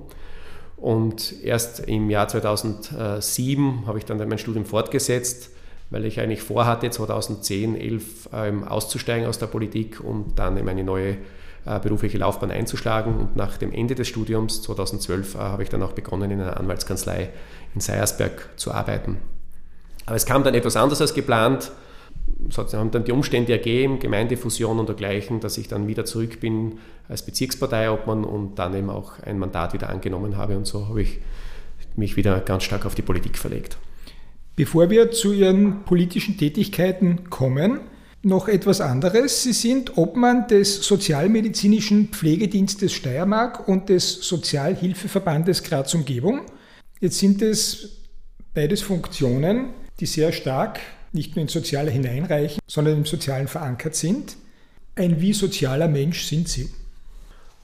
Und 0.76 1.42
erst 1.42 1.80
im 1.88 2.10
Jahr 2.10 2.28
2007 2.28 3.86
habe 3.86 3.98
ich 3.98 4.04
dann 4.04 4.18
mein 4.18 4.38
Studium 4.38 4.66
fortgesetzt, 4.66 5.50
weil 5.90 6.04
ich 6.04 6.20
eigentlich 6.20 6.42
vorhatte, 6.42 6.90
2010, 6.90 7.80
11 7.80 8.28
ähm, 8.32 8.64
auszusteigen 8.64 9.26
aus 9.28 9.38
der 9.38 9.46
Politik 9.46 10.00
und 10.00 10.38
dann 10.38 10.56
in 10.56 10.68
eine 10.68 10.84
neue 10.84 11.16
äh, 11.64 11.80
berufliche 11.80 12.18
Laufbahn 12.18 12.50
einzuschlagen. 12.50 13.16
Und 13.16 13.36
nach 13.36 13.56
dem 13.56 13.72
Ende 13.72 13.94
des 13.94 14.08
Studiums, 14.08 14.62
2012, 14.62 15.34
äh, 15.34 15.38
habe 15.38 15.62
ich 15.62 15.68
dann 15.68 15.82
auch 15.82 15.92
begonnen, 15.92 16.30
in 16.30 16.40
einer 16.40 16.58
Anwaltskanzlei 16.58 17.30
in 17.74 17.80
Seiersberg 17.80 18.48
zu 18.56 18.72
arbeiten. 18.72 19.18
Aber 20.06 20.16
es 20.16 20.26
kam 20.26 20.44
dann 20.44 20.54
etwas 20.54 20.76
anders 20.76 21.00
als 21.00 21.14
geplant. 21.14 21.72
Es 22.48 22.58
haben 22.58 22.90
dann 22.90 23.04
die 23.04 23.12
Umstände 23.12 23.52
ergeben, 23.52 23.98
Gemeindefusion 23.98 24.78
und 24.78 24.88
dergleichen, 24.88 25.40
dass 25.40 25.58
ich 25.58 25.68
dann 25.68 25.86
wieder 25.88 26.04
zurück 26.04 26.40
bin 26.40 26.78
als 27.08 27.24
Bezirksparteiobmann 27.24 28.24
und 28.24 28.56
dann 28.56 28.74
eben 28.74 28.90
auch 28.90 29.20
ein 29.24 29.38
Mandat 29.38 29.72
wieder 29.72 29.88
angenommen 29.88 30.36
habe. 30.36 30.56
Und 30.56 30.66
so 30.66 30.88
habe 30.88 31.02
ich 31.02 31.20
mich 31.96 32.16
wieder 32.16 32.40
ganz 32.40 32.64
stark 32.64 32.86
auf 32.86 32.94
die 32.94 33.02
Politik 33.02 33.38
verlegt. 33.38 33.78
Bevor 34.56 34.88
wir 34.88 35.10
zu 35.10 35.34
Ihren 35.34 35.84
politischen 35.84 36.38
Tätigkeiten 36.38 37.28
kommen, 37.28 37.80
noch 38.22 38.48
etwas 38.48 38.80
anderes. 38.80 39.42
Sie 39.42 39.52
sind 39.52 39.98
Obmann 39.98 40.48
des 40.48 40.82
Sozialmedizinischen 40.82 42.08
Pflegedienstes 42.08 42.94
Steiermark 42.94 43.68
und 43.68 43.90
des 43.90 44.14
Sozialhilfeverbandes 44.22 45.62
Graz 45.62 45.94
Umgebung. 45.94 46.40
Jetzt 47.00 47.18
sind 47.18 47.42
es 47.42 47.98
beides 48.54 48.80
Funktionen, 48.80 49.74
die 50.00 50.06
sehr 50.06 50.32
stark 50.32 50.80
nicht 51.12 51.36
nur 51.36 51.42
ins 51.42 51.52
Soziale 51.52 51.90
hineinreichen, 51.90 52.58
sondern 52.66 52.96
im 52.96 53.04
Sozialen 53.04 53.48
verankert 53.48 53.94
sind. 53.94 54.36
Ein 54.94 55.20
wie 55.20 55.34
sozialer 55.34 55.88
Mensch 55.88 56.24
sind 56.24 56.48
Sie? 56.48 56.70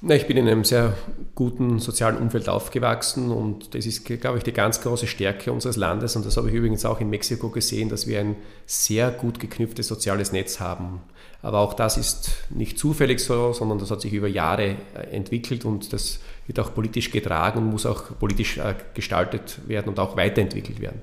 Na, 0.04 0.16
ich 0.16 0.26
bin 0.26 0.36
in 0.36 0.48
einem 0.48 0.64
sehr 0.64 0.94
guten 1.36 1.78
sozialen 1.78 2.16
Umfeld 2.16 2.48
aufgewachsen 2.48 3.30
und 3.30 3.72
das 3.72 3.86
ist, 3.86 4.04
glaube 4.04 4.38
ich, 4.38 4.42
die 4.42 4.52
ganz 4.52 4.80
große 4.80 5.06
Stärke 5.06 5.52
unseres 5.52 5.76
Landes 5.76 6.16
und 6.16 6.26
das 6.26 6.36
habe 6.36 6.48
ich 6.48 6.54
übrigens 6.56 6.84
auch 6.84 7.00
in 7.00 7.08
Mexiko 7.08 7.50
gesehen, 7.50 7.88
dass 7.88 8.08
wir 8.08 8.18
ein 8.18 8.34
sehr 8.66 9.12
gut 9.12 9.38
geknüpftes 9.38 9.86
soziales 9.86 10.32
Netz 10.32 10.58
haben. 10.58 11.02
Aber 11.40 11.60
auch 11.60 11.74
das 11.74 11.98
ist 11.98 12.32
nicht 12.50 12.80
zufällig 12.80 13.20
so, 13.20 13.52
sondern 13.52 13.78
das 13.78 13.92
hat 13.92 14.00
sich 14.00 14.12
über 14.12 14.26
Jahre 14.26 14.74
äh, 14.96 15.12
entwickelt 15.12 15.64
und 15.64 15.92
das 15.92 16.18
wird 16.48 16.58
auch 16.58 16.74
politisch 16.74 17.12
getragen 17.12 17.60
und 17.60 17.70
muss 17.70 17.86
auch 17.86 18.18
politisch 18.18 18.58
äh, 18.58 18.74
gestaltet 18.94 19.60
werden 19.68 19.90
und 19.90 20.00
auch 20.00 20.16
weiterentwickelt 20.16 20.80
werden. 20.80 21.00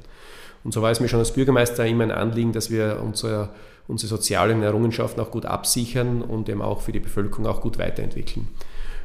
Und 0.66 0.74
so 0.74 0.82
war 0.82 0.92
es 0.92 1.00
mir 1.00 1.08
schon 1.08 1.20
als 1.20 1.32
Bürgermeister 1.32 1.86
immer 1.86 2.04
ein 2.04 2.12
Anliegen, 2.12 2.52
dass 2.52 2.70
wir 2.70 3.02
unsere, 3.02 3.52
unsere 3.88 4.10
sozialen 4.10 4.62
Errungenschaften 4.62 5.22
auch 5.22 5.32
gut 5.32 5.46
absichern 5.46 6.22
und 6.22 6.50
eben 6.50 6.62
auch 6.62 6.82
für 6.82 6.92
die 6.92 7.00
Bevölkerung 7.00 7.48
auch 7.48 7.62
gut 7.62 7.78
weiterentwickeln. 7.78 8.50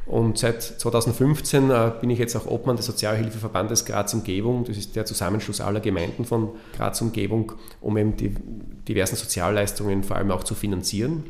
Und 0.07 0.37
seit 0.37 0.63
2015 0.63 1.71
äh, 1.71 1.93
bin 2.01 2.11
ich 2.11 2.19
jetzt 2.19 2.37
auch 2.37 2.47
Obmann 2.47 2.77
des 2.77 2.87
Sozialhilfeverbandes 2.87 3.85
Graz 3.87 4.13
Umgebung. 4.13 4.65
Das 4.65 4.77
ist 4.77 4.97
der 4.97 5.07
Zusammenschluss 5.07 5.61
aller 5.61 5.81
Gemeinden 5.81 6.25
von 6.25 6.51
Graz 6.77 7.01
Umgebung, 7.01 7.53
um 7.81 7.97
eben 7.97 8.17
die 8.17 8.35
diversen 8.87 9.17
Sozialleistungen 9.17 10.03
vor 10.05 10.17
allem 10.17 10.31
auch 10.31 10.45
zu 10.45 10.55
finanzieren. 10.55 11.25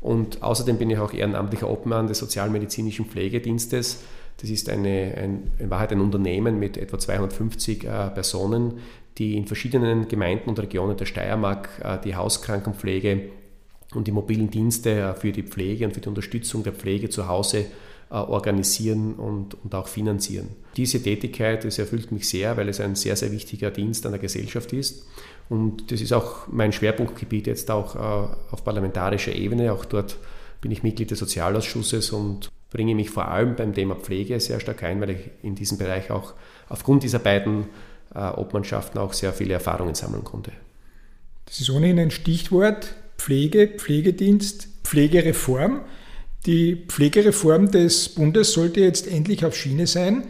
Und 0.00 0.42
außerdem 0.42 0.78
bin 0.78 0.90
ich 0.90 0.98
auch 0.98 1.12
ehrenamtlicher 1.12 1.68
Obmann 1.68 2.06
des 2.06 2.18
Sozialmedizinischen 2.18 3.06
Pflegedienstes. 3.06 4.02
Das 4.40 4.48
ist 4.48 4.70
eine, 4.70 5.14
ein, 5.18 5.52
in 5.58 5.68
Wahrheit 5.68 5.92
ein 5.92 6.00
Unternehmen 6.00 6.58
mit 6.58 6.78
etwa 6.78 6.98
250 6.98 7.84
äh, 7.84 8.10
Personen, 8.10 8.78
die 9.18 9.36
in 9.36 9.46
verschiedenen 9.46 10.08
Gemeinden 10.08 10.48
und 10.48 10.58
Regionen 10.58 10.96
der 10.96 11.04
Steiermark 11.04 11.68
äh, 11.82 11.98
die 12.02 12.14
Hauskrankenpflege 12.14 13.22
und 13.94 14.06
die 14.06 14.12
mobilen 14.12 14.50
Dienste 14.50 14.90
äh, 14.90 15.14
für 15.14 15.32
die 15.32 15.42
Pflege 15.42 15.84
und 15.84 15.92
für 15.92 16.00
die 16.00 16.08
Unterstützung 16.08 16.62
der 16.62 16.72
Pflege 16.72 17.10
zu 17.10 17.28
Hause 17.28 17.66
organisieren 18.18 19.14
und, 19.14 19.54
und 19.62 19.74
auch 19.74 19.88
finanzieren. 19.88 20.48
Diese 20.76 21.02
Tätigkeit, 21.02 21.64
das 21.64 21.78
erfüllt 21.78 22.12
mich 22.12 22.28
sehr, 22.28 22.56
weil 22.56 22.68
es 22.68 22.80
ein 22.80 22.94
sehr, 22.96 23.16
sehr 23.16 23.32
wichtiger 23.32 23.70
Dienst 23.70 24.04
an 24.06 24.12
der 24.12 24.20
Gesellschaft 24.20 24.72
ist. 24.72 25.06
Und 25.48 25.90
das 25.90 26.00
ist 26.00 26.12
auch 26.12 26.46
mein 26.48 26.72
Schwerpunktgebiet 26.72 27.46
jetzt 27.46 27.70
auch 27.70 27.96
auf 27.96 28.64
parlamentarischer 28.64 29.34
Ebene. 29.34 29.72
Auch 29.72 29.84
dort 29.84 30.16
bin 30.60 30.70
ich 30.70 30.82
Mitglied 30.82 31.10
des 31.10 31.18
Sozialausschusses 31.18 32.10
und 32.10 32.50
bringe 32.70 32.94
mich 32.94 33.10
vor 33.10 33.28
allem 33.28 33.56
beim 33.56 33.74
Thema 33.74 33.96
Pflege 33.96 34.38
sehr 34.40 34.60
stark 34.60 34.82
ein, 34.84 35.00
weil 35.00 35.10
ich 35.10 35.30
in 35.42 35.54
diesem 35.54 35.78
Bereich 35.78 36.10
auch 36.10 36.34
aufgrund 36.68 37.02
dieser 37.02 37.18
beiden 37.18 37.66
äh, 38.14 38.18
Obmannschaften 38.18 38.98
auch 38.98 39.12
sehr 39.12 39.32
viele 39.32 39.54
Erfahrungen 39.54 39.94
sammeln 39.94 40.24
konnte. 40.24 40.52
Das 41.46 41.60
ist 41.60 41.70
ohnehin 41.70 41.98
ein 41.98 42.10
Stichwort. 42.10 42.94
Pflege, 43.18 43.68
Pflegedienst, 43.68 44.68
Pflegereform. 44.84 45.80
Die 46.46 46.74
Pflegereform 46.88 47.70
des 47.70 48.08
Bundes 48.08 48.54
sollte 48.54 48.80
jetzt 48.80 49.06
endlich 49.06 49.44
auf 49.44 49.54
Schiene 49.54 49.86
sein. 49.86 50.24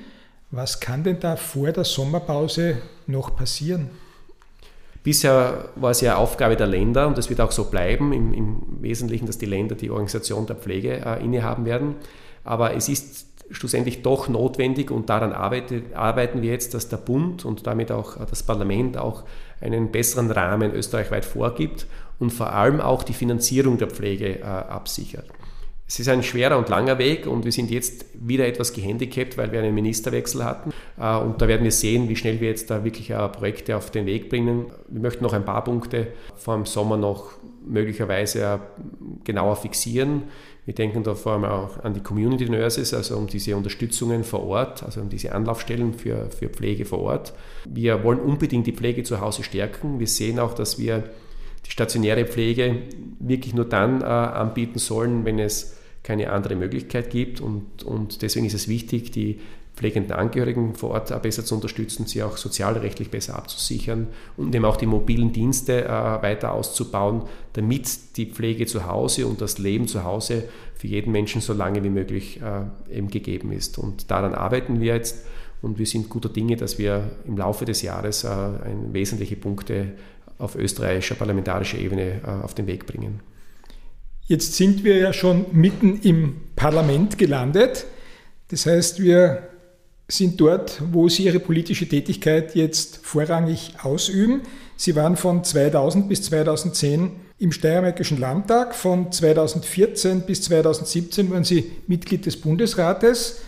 Was 0.51 0.81
kann 0.81 1.05
denn 1.05 1.21
da 1.21 1.37
vor 1.37 1.71
der 1.71 1.85
Sommerpause 1.85 2.79
noch 3.07 3.37
passieren? 3.37 3.91
Bisher 5.05 5.69
war 5.77 5.93
es 5.93 6.01
ja 6.01 6.17
Aufgabe 6.17 6.57
der 6.57 6.67
Länder 6.67 7.07
und 7.07 7.17
das 7.17 7.31
wird 7.31 7.41
auch 7.41 7.53
so 7.53 7.67
bleiben, 7.67 8.13
im, 8.13 8.35
im 8.35 8.61
Wesentlichen, 8.81 9.27
dass 9.27 9.39
die 9.39 9.47
Länder 9.47 9.77
die 9.77 9.91
Organisation 9.91 10.47
der 10.47 10.57
Pflege 10.57 11.01
äh, 11.07 11.25
innehaben 11.25 11.65
werden. 11.65 11.95
Aber 12.43 12.75
es 12.75 12.89
ist 12.89 13.27
schlussendlich 13.53 14.03
doch 14.03 14.29
notwendig 14.29 14.91
und 14.91 15.09
daran 15.09 15.33
arbeitet, 15.33 15.95
arbeiten 15.95 16.43
wir 16.43 16.51
jetzt, 16.51 16.75
dass 16.75 16.89
der 16.89 16.97
Bund 16.97 17.45
und 17.45 17.69
damit 17.69 17.93
auch 17.93 18.17
das 18.27 18.43
Parlament 18.43 18.97
auch 18.97 19.23
einen 19.61 19.93
besseren 19.93 20.31
Rahmen 20.33 20.75
österreichweit 20.75 21.25
vorgibt 21.25 21.87
und 22.19 22.33
vor 22.33 22.53
allem 22.53 22.81
auch 22.81 23.05
die 23.05 23.15
Finanzierung 23.15 23.79
der 23.79 23.89
Pflege 23.89 24.41
äh, 24.41 24.43
absichert. 24.43 25.27
Es 25.91 25.99
ist 25.99 26.09
ein 26.09 26.23
schwerer 26.23 26.57
und 26.57 26.69
langer 26.69 26.99
Weg 26.99 27.27
und 27.27 27.45
wir 27.45 27.51
sind 27.51 27.69
jetzt 27.69 28.05
wieder 28.15 28.47
etwas 28.47 28.73
gehandicapt, 28.73 29.37
weil 29.37 29.51
wir 29.51 29.59
einen 29.59 29.75
Ministerwechsel 29.75 30.45
hatten. 30.45 30.71
Äh, 30.97 31.17
und 31.17 31.43
da 31.43 31.49
werden 31.49 31.65
wir 31.65 31.73
sehen, 31.73 32.09
wie 32.09 32.15
schnell 32.15 32.41
wir 32.41 32.49
jetzt 32.49 32.71
da 32.71 32.85
wirklich 32.85 33.11
äh, 33.11 33.29
Projekte 33.29 33.77
auf 33.77 33.91
den 33.91 34.07
Weg 34.07 34.29
bringen. 34.29 34.67
Wir 34.87 35.01
möchten 35.01 35.25
noch 35.25 35.33
ein 35.33 35.45
paar 35.45 35.65
Punkte 35.65 36.07
vor 36.37 36.55
dem 36.55 36.65
Sommer 36.65 36.97
noch 36.97 37.33
möglicherweise 37.67 38.41
äh, 38.41 38.59
genauer 39.25 39.57
fixieren. 39.57 40.23
Wir 40.65 40.75
denken 40.77 41.03
da 41.03 41.17
vor 41.17 41.33
allem 41.33 41.45
auch 41.47 41.83
an 41.83 41.93
die 41.93 42.05
Community 42.05 42.49
Nurses, 42.49 42.95
also 42.95 43.17
um 43.17 43.27
diese 43.27 43.57
Unterstützungen 43.57 44.23
vor 44.23 44.47
Ort, 44.47 44.85
also 44.85 45.01
um 45.01 45.09
diese 45.09 45.33
Anlaufstellen 45.33 45.95
für, 45.95 46.31
für 46.31 46.51
Pflege 46.51 46.85
vor 46.85 47.01
Ort. 47.01 47.33
Wir 47.69 48.05
wollen 48.05 48.21
unbedingt 48.21 48.69
die 48.69 48.75
Pflege 48.75 49.03
zu 49.03 49.21
Hause 49.21 49.43
stärken. 49.43 49.99
Wir 49.99 50.07
sehen 50.07 50.39
auch, 50.39 50.55
dass 50.55 50.79
wir 50.79 51.03
die 51.67 51.73
stationäre 51.73 52.27
Pflege 52.27 52.83
wirklich 53.19 53.55
nur 53.55 53.65
dann 53.65 54.03
äh, 54.03 54.05
anbieten 54.05 54.79
sollen, 54.79 55.25
wenn 55.25 55.41
es 55.41 55.80
keine 56.11 56.33
andere 56.33 56.57
Möglichkeit 56.57 57.11
gibt. 57.11 57.41
Und, 57.41 57.85
und 57.85 58.23
deswegen 58.23 58.45
ist 58.45 58.55
es 58.55 58.67
wichtig, 58.67 59.13
die 59.13 59.39
pflegenden 59.77 60.13
Angehörigen 60.13 60.75
vor 60.75 60.91
Ort 60.91 61.23
besser 61.23 61.45
zu 61.45 61.55
unterstützen, 61.55 62.05
sie 62.07 62.25
auch 62.25 62.37
sozialrechtlich 62.37 63.11
besser 63.11 63.37
abzusichern 63.37 64.09
und 64.37 64.53
eben 64.53 64.65
auch 64.65 64.77
die 64.77 64.87
mobilen 64.87 65.33
Dienste 65.33 65.85
äh, 65.85 65.89
weiter 65.89 66.53
auszubauen, 66.53 67.23
damit 67.53 68.17
die 68.17 68.27
Pflege 68.27 68.67
zu 68.67 68.87
Hause 68.87 69.29
und 69.29 69.41
das 69.41 69.59
Leben 69.59 69.87
zu 69.87 70.03
Hause 70.03 70.49
für 70.75 70.89
jeden 70.89 71.13
Menschen 71.13 71.41
so 71.41 71.53
lange 71.53 71.85
wie 71.85 71.91
möglich 71.91 72.41
äh, 72.43 72.97
eben 72.97 73.09
gegeben 73.09 73.53
ist. 73.53 73.79
Und 73.79 74.11
daran 74.11 74.35
arbeiten 74.35 74.81
wir 74.81 74.95
jetzt 74.97 75.25
und 75.63 75.79
wir 75.79 75.87
sind 75.87 76.09
guter 76.09 76.29
Dinge, 76.29 76.57
dass 76.57 76.79
wir 76.79 77.13
im 77.25 77.37
Laufe 77.37 77.65
des 77.65 77.83
Jahres 77.83 78.25
äh, 78.25 78.29
wesentliche 78.93 79.37
Punkte 79.37 79.93
auf 80.39 80.57
österreichischer 80.57 81.15
parlamentarischer 81.15 81.79
Ebene 81.79 82.23
auf 82.43 82.55
den 82.55 82.67
Weg 82.67 82.87
bringen. 82.87 83.21
Jetzt 84.31 84.55
sind 84.55 84.85
wir 84.85 84.97
ja 84.97 85.13
schon 85.13 85.47
mitten 85.51 85.99
im 86.03 86.37
Parlament 86.55 87.19
gelandet. 87.19 87.87
Das 88.47 88.65
heißt, 88.65 89.03
wir 89.03 89.49
sind 90.07 90.41
dort, 90.41 90.81
wo 90.93 91.09
Sie 91.09 91.25
Ihre 91.25 91.41
politische 91.41 91.89
Tätigkeit 91.89 92.55
jetzt 92.55 93.01
vorrangig 93.03 93.75
ausüben. 93.83 94.43
Sie 94.77 94.95
waren 94.95 95.17
von 95.17 95.43
2000 95.43 96.09
bis 96.09 96.23
2010 96.23 97.11
im 97.41 97.51
Steiermärkischen 97.51 98.21
Landtag. 98.21 98.77
Von 98.77 99.11
2014 99.11 100.21
bis 100.21 100.43
2017 100.43 101.29
waren 101.33 101.43
Sie 101.43 101.73
Mitglied 101.89 102.25
des 102.25 102.37
Bundesrates, 102.37 103.41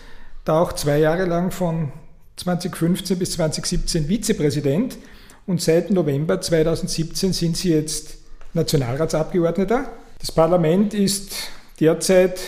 da 0.45 0.61
auch 0.61 0.73
zwei 0.73 0.99
Jahre 0.99 1.27
lang 1.27 1.53
von 1.53 1.93
2015 2.39 3.21
bis 3.21 3.31
2017 3.35 4.09
Vizepräsident. 4.09 4.99
Und 5.47 5.63
seit 5.63 5.93
November 5.93 6.41
2017 6.41 7.33
sind 7.33 7.57
Sie 7.57 7.71
jetzt 7.71 8.17
Nationalratsabgeordneter. 8.53 10.02
Das 10.23 10.31
Parlament 10.31 10.95
ist 10.95 11.51
derzeit 11.81 12.41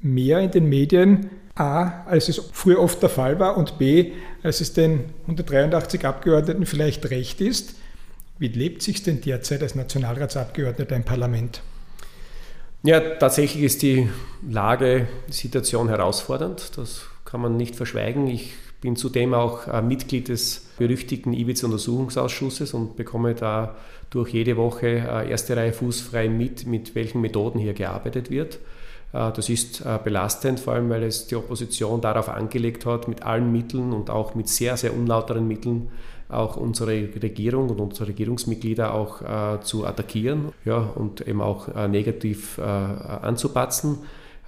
mehr 0.00 0.38
in 0.38 0.52
den 0.52 0.68
Medien 0.68 1.28
A, 1.56 2.04
als 2.06 2.28
es 2.28 2.40
früher 2.52 2.78
oft 2.78 3.02
der 3.02 3.08
Fall 3.08 3.40
war 3.40 3.56
und 3.56 3.78
B, 3.78 4.12
als 4.44 4.60
es 4.60 4.74
den 4.74 5.06
183 5.22 6.06
Abgeordneten 6.06 6.66
vielleicht 6.66 7.10
recht 7.10 7.40
ist. 7.40 7.74
Wie 8.38 8.46
lebt 8.46 8.80
sich 8.80 9.02
denn 9.02 9.20
derzeit 9.22 9.60
als 9.62 9.74
Nationalratsabgeordneter 9.74 10.94
im 10.94 11.02
Parlament? 11.02 11.62
Ja, 12.84 13.00
tatsächlich 13.00 13.64
ist 13.64 13.82
die 13.82 14.08
Lage, 14.48 15.08
die 15.26 15.32
Situation 15.32 15.88
herausfordernd. 15.88 16.78
Das 16.78 17.06
kann 17.24 17.40
man 17.40 17.56
nicht 17.56 17.74
verschweigen. 17.74 18.28
Ich 18.28 18.52
bin 18.86 18.94
zudem 18.94 19.34
auch 19.34 19.66
äh, 19.66 19.82
Mitglied 19.82 20.28
des 20.28 20.64
berüchtigten 20.78 21.32
Ibiza-Untersuchungsausschusses 21.32 22.72
und 22.72 22.94
bekomme 22.94 23.34
da 23.34 23.74
durch 24.10 24.32
jede 24.32 24.56
Woche 24.56 24.86
äh, 24.86 25.28
erste 25.28 25.56
Reihe 25.56 25.72
fußfrei 25.72 26.28
mit, 26.28 26.68
mit 26.68 26.94
welchen 26.94 27.20
Methoden 27.20 27.58
hier 27.58 27.74
gearbeitet 27.74 28.30
wird. 28.30 28.60
Äh, 29.12 29.32
das 29.32 29.48
ist 29.48 29.82
belastend, 30.04 30.60
vor 30.60 30.74
allem 30.74 30.88
weil 30.88 31.02
es 31.02 31.26
die 31.26 31.34
Opposition 31.34 32.00
darauf 32.00 32.28
angelegt 32.28 32.86
hat, 32.86 33.08
mit 33.08 33.24
allen 33.24 33.50
Mitteln 33.50 33.92
und 33.92 34.08
auch 34.08 34.36
mit 34.36 34.48
sehr, 34.48 34.76
sehr 34.76 34.94
unlauteren 34.94 35.48
Mitteln 35.48 35.88
auch 36.28 36.56
unsere 36.56 37.08
Regierung 37.20 37.70
und 37.70 37.80
unsere 37.80 38.08
Regierungsmitglieder 38.08 38.94
auch 38.94 39.60
zu 39.62 39.86
attackieren 39.86 40.52
ja, 40.64 40.78
und 40.78 41.20
eben 41.20 41.40
auch 41.40 41.68
negativ 41.86 42.58
anzupatzen. 42.58 43.98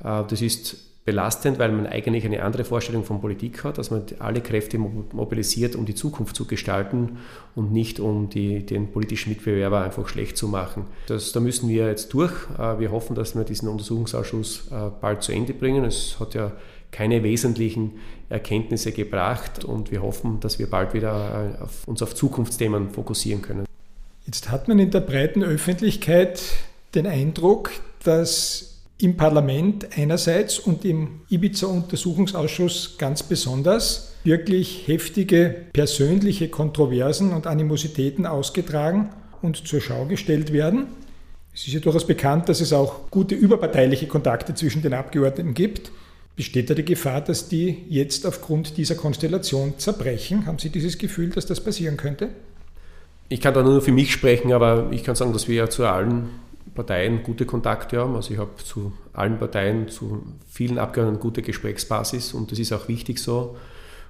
das 0.02 0.42
ist 0.42 0.87
belastend, 1.08 1.58
weil 1.58 1.72
man 1.72 1.86
eigentlich 1.86 2.26
eine 2.26 2.42
andere 2.42 2.64
Vorstellung 2.64 3.02
von 3.02 3.22
Politik 3.22 3.64
hat, 3.64 3.78
dass 3.78 3.90
man 3.90 4.02
alle 4.18 4.42
Kräfte 4.42 4.76
mobilisiert, 4.76 5.74
um 5.74 5.86
die 5.86 5.94
Zukunft 5.94 6.36
zu 6.36 6.44
gestalten 6.44 7.16
und 7.54 7.72
nicht 7.72 7.98
um 7.98 8.28
die, 8.28 8.66
den 8.66 8.92
politischen 8.92 9.30
Mitbewerber 9.30 9.80
einfach 9.80 10.06
schlecht 10.06 10.36
zu 10.36 10.48
machen. 10.48 10.84
Das, 11.06 11.32
da 11.32 11.40
müssen 11.40 11.70
wir 11.70 11.86
jetzt 11.86 12.12
durch. 12.12 12.32
Äh, 12.58 12.78
wir 12.78 12.92
hoffen, 12.92 13.16
dass 13.16 13.34
wir 13.34 13.44
diesen 13.44 13.70
Untersuchungsausschuss 13.70 14.68
äh, 14.70 14.90
bald 15.00 15.22
zu 15.22 15.32
Ende 15.32 15.54
bringen. 15.54 15.86
Es 15.86 16.20
hat 16.20 16.34
ja 16.34 16.52
keine 16.90 17.22
wesentlichen 17.22 17.92
Erkenntnisse 18.28 18.92
gebracht 18.92 19.64
und 19.64 19.90
wir 19.90 20.02
hoffen, 20.02 20.40
dass 20.40 20.58
wir 20.58 20.68
bald 20.68 20.92
wieder 20.92 21.54
äh, 21.58 21.62
auf, 21.62 21.88
uns 21.88 22.02
auf 22.02 22.14
Zukunftsthemen 22.14 22.90
fokussieren 22.90 23.40
können. 23.40 23.64
Jetzt 24.26 24.50
hat 24.50 24.68
man 24.68 24.78
in 24.78 24.90
der 24.90 25.00
breiten 25.00 25.42
Öffentlichkeit 25.42 26.42
den 26.94 27.06
Eindruck, 27.06 27.70
dass 28.04 28.77
im 29.00 29.16
Parlament 29.16 29.96
einerseits 29.96 30.58
und 30.58 30.84
im 30.84 31.20
Ibiza-Untersuchungsausschuss 31.30 32.96
ganz 32.98 33.22
besonders 33.22 34.14
wirklich 34.24 34.88
heftige 34.88 35.54
persönliche 35.72 36.48
Kontroversen 36.48 37.32
und 37.32 37.46
Animositäten 37.46 38.26
ausgetragen 38.26 39.10
und 39.40 39.68
zur 39.68 39.80
Schau 39.80 40.06
gestellt 40.06 40.52
werden. 40.52 40.86
Es 41.54 41.66
ist 41.66 41.74
ja 41.74 41.80
durchaus 41.80 42.06
bekannt, 42.06 42.48
dass 42.48 42.60
es 42.60 42.72
auch 42.72 43.10
gute 43.10 43.34
überparteiliche 43.34 44.06
Kontakte 44.06 44.54
zwischen 44.54 44.82
den 44.82 44.94
Abgeordneten 44.94 45.54
gibt. 45.54 45.92
Besteht 46.34 46.70
da 46.70 46.74
die 46.74 46.84
Gefahr, 46.84 47.20
dass 47.20 47.48
die 47.48 47.84
jetzt 47.88 48.26
aufgrund 48.26 48.76
dieser 48.76 48.94
Konstellation 48.94 49.74
zerbrechen? 49.78 50.46
Haben 50.46 50.58
Sie 50.58 50.70
dieses 50.70 50.98
Gefühl, 50.98 51.30
dass 51.30 51.46
das 51.46 51.60
passieren 51.60 51.96
könnte? 51.96 52.30
Ich 53.28 53.40
kann 53.40 53.54
da 53.54 53.62
nur 53.62 53.82
für 53.82 53.92
mich 53.92 54.12
sprechen, 54.12 54.52
aber 54.52 54.88
ich 54.90 55.04
kann 55.04 55.14
sagen, 55.14 55.32
dass 55.32 55.48
wir 55.48 55.56
ja 55.56 55.70
zu 55.70 55.84
allen 55.84 56.30
Parteien 56.74 57.22
gute 57.22 57.46
Kontakte 57.46 58.00
haben. 58.00 58.14
Also 58.14 58.32
ich 58.32 58.38
habe 58.40 58.56
zu 58.56 58.92
allen 59.12 59.38
Parteien, 59.38 59.88
zu 59.88 60.22
vielen 60.48 60.78
Abgeordneten 60.78 61.20
gute 61.20 61.42
Gesprächsbasis 61.42 62.34
und 62.34 62.50
das 62.50 62.58
ist 62.58 62.72
auch 62.72 62.88
wichtig 62.88 63.18
so. 63.18 63.56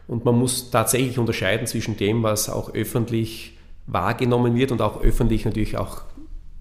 Und 0.07 0.25
man 0.25 0.35
muss 0.35 0.71
tatsächlich 0.71 1.19
unterscheiden 1.19 1.67
zwischen 1.67 1.97
dem, 1.97 2.23
was 2.23 2.49
auch 2.49 2.75
öffentlich 2.75 3.59
wahrgenommen 3.87 4.55
wird 4.55 4.73
und 4.73 4.81
auch 4.81 5.03
öffentlich 5.03 5.45
natürlich 5.45 5.77
auch, 5.77 6.03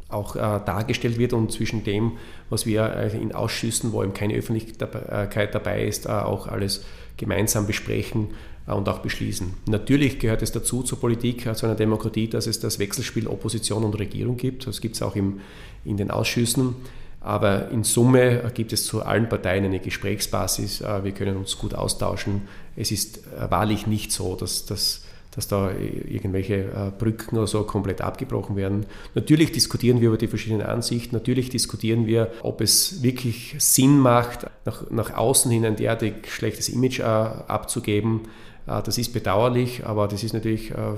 auch 0.09 0.35
äh, 0.35 0.39
dargestellt 0.39 1.17
wird 1.17 1.33
und 1.33 1.51
zwischen 1.51 1.83
dem, 1.83 2.13
was 2.49 2.65
wir 2.65 2.83
äh, 2.83 3.17
in 3.17 3.33
Ausschüssen, 3.33 3.93
wo 3.93 4.03
eben 4.03 4.13
keine 4.13 4.35
Öffentlichkeit 4.35 5.55
dabei 5.55 5.85
ist, 5.85 6.05
äh, 6.05 6.09
auch 6.09 6.47
alles 6.47 6.85
gemeinsam 7.15 7.67
besprechen 7.67 8.29
äh, 8.31 8.56
und 8.75 8.89
auch 8.89 8.99
beschließen. 8.99 9.53
Natürlich 9.67 10.19
gehört 10.19 10.41
es 10.41 10.51
dazu 10.51 10.83
zur 10.83 10.99
Politik, 10.99 11.45
äh, 11.45 11.53
zu 11.53 11.65
einer 11.65 11.75
Demokratie, 11.75 12.27
dass 12.27 12.47
es 12.47 12.59
das 12.59 12.79
Wechselspiel 12.79 13.27
Opposition 13.27 13.83
und 13.83 13.97
Regierung 13.97 14.35
gibt. 14.35 14.67
Das 14.67 14.81
gibt 14.81 14.95
es 14.95 15.01
auch 15.01 15.15
im, 15.15 15.39
in 15.85 15.97
den 15.97 16.11
Ausschüssen. 16.11 16.75
Aber 17.21 17.69
in 17.69 17.83
Summe 17.83 18.43
äh, 18.43 18.51
gibt 18.53 18.73
es 18.73 18.85
zu 18.85 19.03
allen 19.03 19.29
Parteien 19.29 19.63
eine 19.63 19.79
Gesprächsbasis. 19.79 20.81
Wir 20.81 21.11
können 21.13 21.37
uns 21.37 21.57
gut 21.57 21.73
austauschen. 21.73 22.41
Es 22.75 22.91
ist 22.91 23.21
wahrlich 23.49 23.87
nicht 23.87 24.11
so, 24.11 24.35
dass, 24.35 24.65
dass, 24.65 25.03
dass 25.31 25.47
da 25.47 25.71
irgendwelche 25.71 26.93
Brücken 26.99 27.37
oder 27.37 27.47
so 27.47 27.63
komplett 27.63 28.01
abgebrochen 28.01 28.55
werden. 28.55 28.85
Natürlich 29.15 29.51
diskutieren 29.51 29.99
wir 29.99 30.09
über 30.09 30.17
die 30.17 30.27
verschiedenen 30.27 30.67
Ansichten. 30.67 31.15
Natürlich 31.15 31.49
diskutieren 31.49 32.05
wir, 32.05 32.31
ob 32.43 32.61
es 32.61 33.01
wirklich 33.01 33.55
Sinn 33.57 33.97
macht, 33.97 34.45
nach, 34.65 34.89
nach 34.91 35.15
außen 35.15 35.49
hin 35.49 35.65
ein 35.65 35.75
derartig 35.75 36.13
schlechtes 36.27 36.69
Image 36.69 36.99
abzugeben. 37.01 38.21
Äh, 38.67 38.81
das 38.83 38.97
ist 38.97 39.13
bedauerlich, 39.13 39.85
aber 39.85 40.07
das 40.07 40.23
ist 40.23 40.33
natürlich 40.33 40.71
äh, 40.71 40.95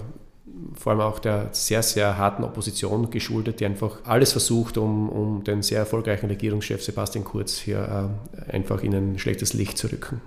vor 0.74 0.92
allem 0.92 1.02
auch 1.02 1.20
der 1.20 1.50
sehr, 1.52 1.84
sehr 1.84 2.18
harten 2.18 2.44
Opposition 2.44 3.10
geschuldet, 3.12 3.60
die 3.60 3.66
einfach 3.66 4.00
alles 4.04 4.32
versucht, 4.32 4.78
um, 4.78 5.10
um 5.10 5.44
den 5.44 5.62
sehr 5.62 5.80
erfolgreichen 5.80 6.28
Regierungschef 6.28 6.84
Sebastian 6.84 7.24
Kurz 7.24 7.60
hier 7.60 8.10
äh, 8.50 8.52
einfach 8.52 8.84
in 8.84 8.94
ein 8.94 9.20
schlechtes 9.20 9.54
Licht 9.54 9.78
zu 9.78 9.88
rücken. 9.88 10.22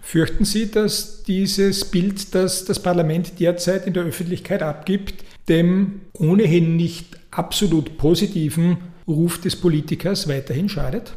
Fürchten 0.00 0.44
Sie, 0.44 0.68
dass 0.70 1.22
dieses 1.22 1.84
Bild, 1.84 2.34
das 2.34 2.64
das 2.64 2.82
Parlament 2.82 3.38
derzeit 3.38 3.86
in 3.86 3.92
der 3.92 4.02
Öffentlichkeit 4.02 4.60
abgibt, 4.60 5.24
dem 5.48 6.00
ohnehin 6.14 6.76
nicht 6.76 7.18
absolut 7.30 7.96
positiven 7.98 8.78
Ruf 9.06 9.40
des 9.40 9.54
Politikers 9.54 10.28
weiterhin 10.28 10.68
schadet? 10.68 11.16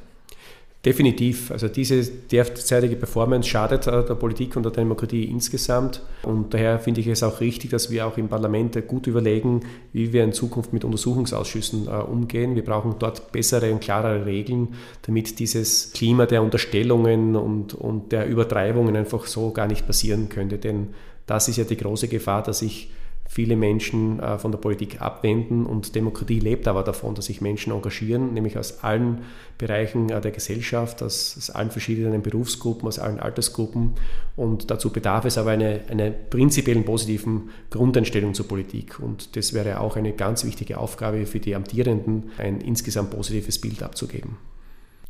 Definitiv. 0.86 1.50
Also 1.50 1.68
diese 1.68 2.06
derzeitige 2.06 2.96
Performance 2.96 3.50
schadet 3.50 3.88
äh, 3.88 4.06
der 4.06 4.14
Politik 4.14 4.56
und 4.56 4.64
der 4.64 4.72
Demokratie 4.72 5.24
insgesamt. 5.24 6.04
Und 6.22 6.54
daher 6.54 6.78
finde 6.78 7.02
ich 7.02 7.08
es 7.08 7.24
auch 7.24 7.42
richtig, 7.42 7.72
dass 7.72 7.90
wir 7.90 8.06
auch 8.06 8.18
im 8.18 8.28
Parlament 8.28 8.88
gut 8.88 9.08
überlegen, 9.08 9.62
wie 9.94 10.14
wir 10.14 10.24
in 10.24 10.32
Zukunft 10.32 10.74
mit 10.74 10.86
Untersuchungsausschüssen 10.86 11.88
äh, 11.88 11.90
umgehen. 11.90 12.54
Wir 12.54 12.64
brauchen 12.64 12.96
dort 13.00 13.32
bessere 13.32 13.72
und 13.72 13.82
klarere 13.82 14.28
Regeln, 14.28 14.76
damit 15.02 15.40
dieses 15.40 15.92
Klima 15.92 16.28
der 16.28 16.44
Unterstellungen 16.44 17.36
und, 17.36 17.74
und 17.74 18.12
der 18.12 18.28
Übertreibungen 18.28 18.96
einfach 18.96 19.26
so 19.26 19.50
gar 19.50 19.66
nicht 19.66 19.88
passieren 19.88 20.30
könnte. 20.30 20.60
Denn 20.60 20.90
das 21.26 21.48
ist 21.48 21.58
ja 21.58 21.64
die 21.64 21.78
große 21.78 22.10
Gefahr, 22.10 22.44
dass 22.44 22.60
sich 22.60 22.92
viele 23.28 23.56
Menschen 23.56 24.20
äh, 24.20 24.38
von 24.38 24.52
der 24.52 24.60
Politik 24.60 25.02
abwenden 25.02 25.66
und 25.66 25.96
Demokratie 25.96 26.40
lebt 26.40 26.68
aber 26.68 26.84
davon, 26.84 27.16
dass 27.16 27.26
sich 27.26 27.42
Menschen 27.42 27.74
engagieren, 27.74 28.34
nämlich 28.34 28.58
aus 28.58 28.84
allen 28.84 29.24
Bereichen 29.58 30.10
äh, 30.10 30.22
der 30.22 30.32
Gesellschaft, 30.32 31.02
aus, 31.02 31.36
aus, 31.38 31.50
allen 31.50 31.72
verschiedenen 31.72 32.22
Berufsgruppen, 32.22 32.88
aus 32.88 33.00
allen 33.00 33.20
Altersgruppen. 33.20 33.94
Und 34.36 34.70
dazu 34.70 34.92
bedarf 34.92 35.26
es 35.26 35.38
aber 35.38 35.52
einer 35.52 35.80
eine 35.90 36.12
prinzipiellen 36.12 36.86
positiven 36.86 37.50
Grundeinstellung 37.72 38.34
zur 38.34 38.48
Politik. 38.48 39.00
Und 39.00 39.36
das 39.36 39.54
wäre 39.54 39.80
auch 39.80 39.96
eine 39.96 40.14
ganz 40.14 40.46
wichtige 40.46 40.78
Aufgabe 40.78 41.26
für 41.26 41.40
die 41.40 41.56
Amtierenden, 41.56 42.32
ein 42.38 42.62
insgesamt 42.62 43.12
positives 43.12 43.60
Bild 43.60 43.82
abzugeben. 43.82 44.38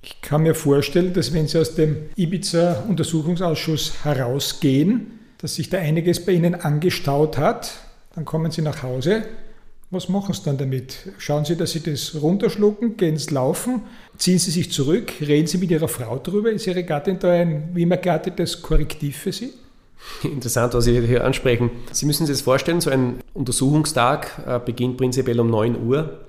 Ich 0.01 0.21
kann 0.21 0.43
mir 0.43 0.53
vorstellen, 0.53 1.13
dass 1.13 1.33
wenn 1.33 1.47
Sie 1.47 1.59
aus 1.59 1.75
dem 1.75 1.97
Ibiza-Untersuchungsausschuss 2.15 4.03
herausgehen, 4.03 5.19
dass 5.39 5.55
sich 5.55 5.69
da 5.69 5.79
einiges 5.79 6.23
bei 6.23 6.33
Ihnen 6.33 6.55
angestaut 6.55 7.37
hat, 7.37 7.84
dann 8.15 8.25
kommen 8.25 8.51
Sie 8.51 8.61
nach 8.61 8.81
Hause. 8.81 9.23
Was 9.91 10.09
machen 10.09 10.33
Sie 10.33 10.41
dann 10.43 10.57
damit? 10.57 11.13
Schauen 11.19 11.45
Sie, 11.45 11.55
dass 11.55 11.71
Sie 11.71 11.81
das 11.81 12.15
runterschlucken, 12.21 12.97
gehen 12.97 13.17
Sie 13.17 13.33
laufen, 13.33 13.83
ziehen 14.17 14.39
Sie 14.39 14.51
sich 14.51 14.71
zurück, 14.71 15.13
reden 15.21 15.47
Sie 15.47 15.57
mit 15.57 15.69
Ihrer 15.69 15.87
Frau 15.87 16.17
darüber. 16.17 16.49
Ist 16.51 16.65
Ihre 16.65 16.83
Gattin 16.83 17.19
da 17.19 17.31
ein 17.31 17.69
wie 17.73 17.83
immer 17.83 17.97
geartetes 17.97 18.61
Korrektiv 18.61 19.17
für 19.17 19.31
Sie? 19.31 19.53
Interessant, 20.23 20.73
was 20.73 20.85
Sie 20.85 20.99
hier 21.01 21.23
ansprechen. 21.23 21.69
Sie 21.91 22.05
müssen 22.05 22.25
sich 22.25 22.35
das 22.35 22.41
vorstellen, 22.41 22.81
so 22.81 22.89
ein 22.89 23.19
Untersuchungstag 23.33 24.41
äh, 24.45 24.59
beginnt 24.59 24.97
prinzipiell 24.97 25.39
um 25.39 25.49
9 25.49 25.85
Uhr 25.85 26.19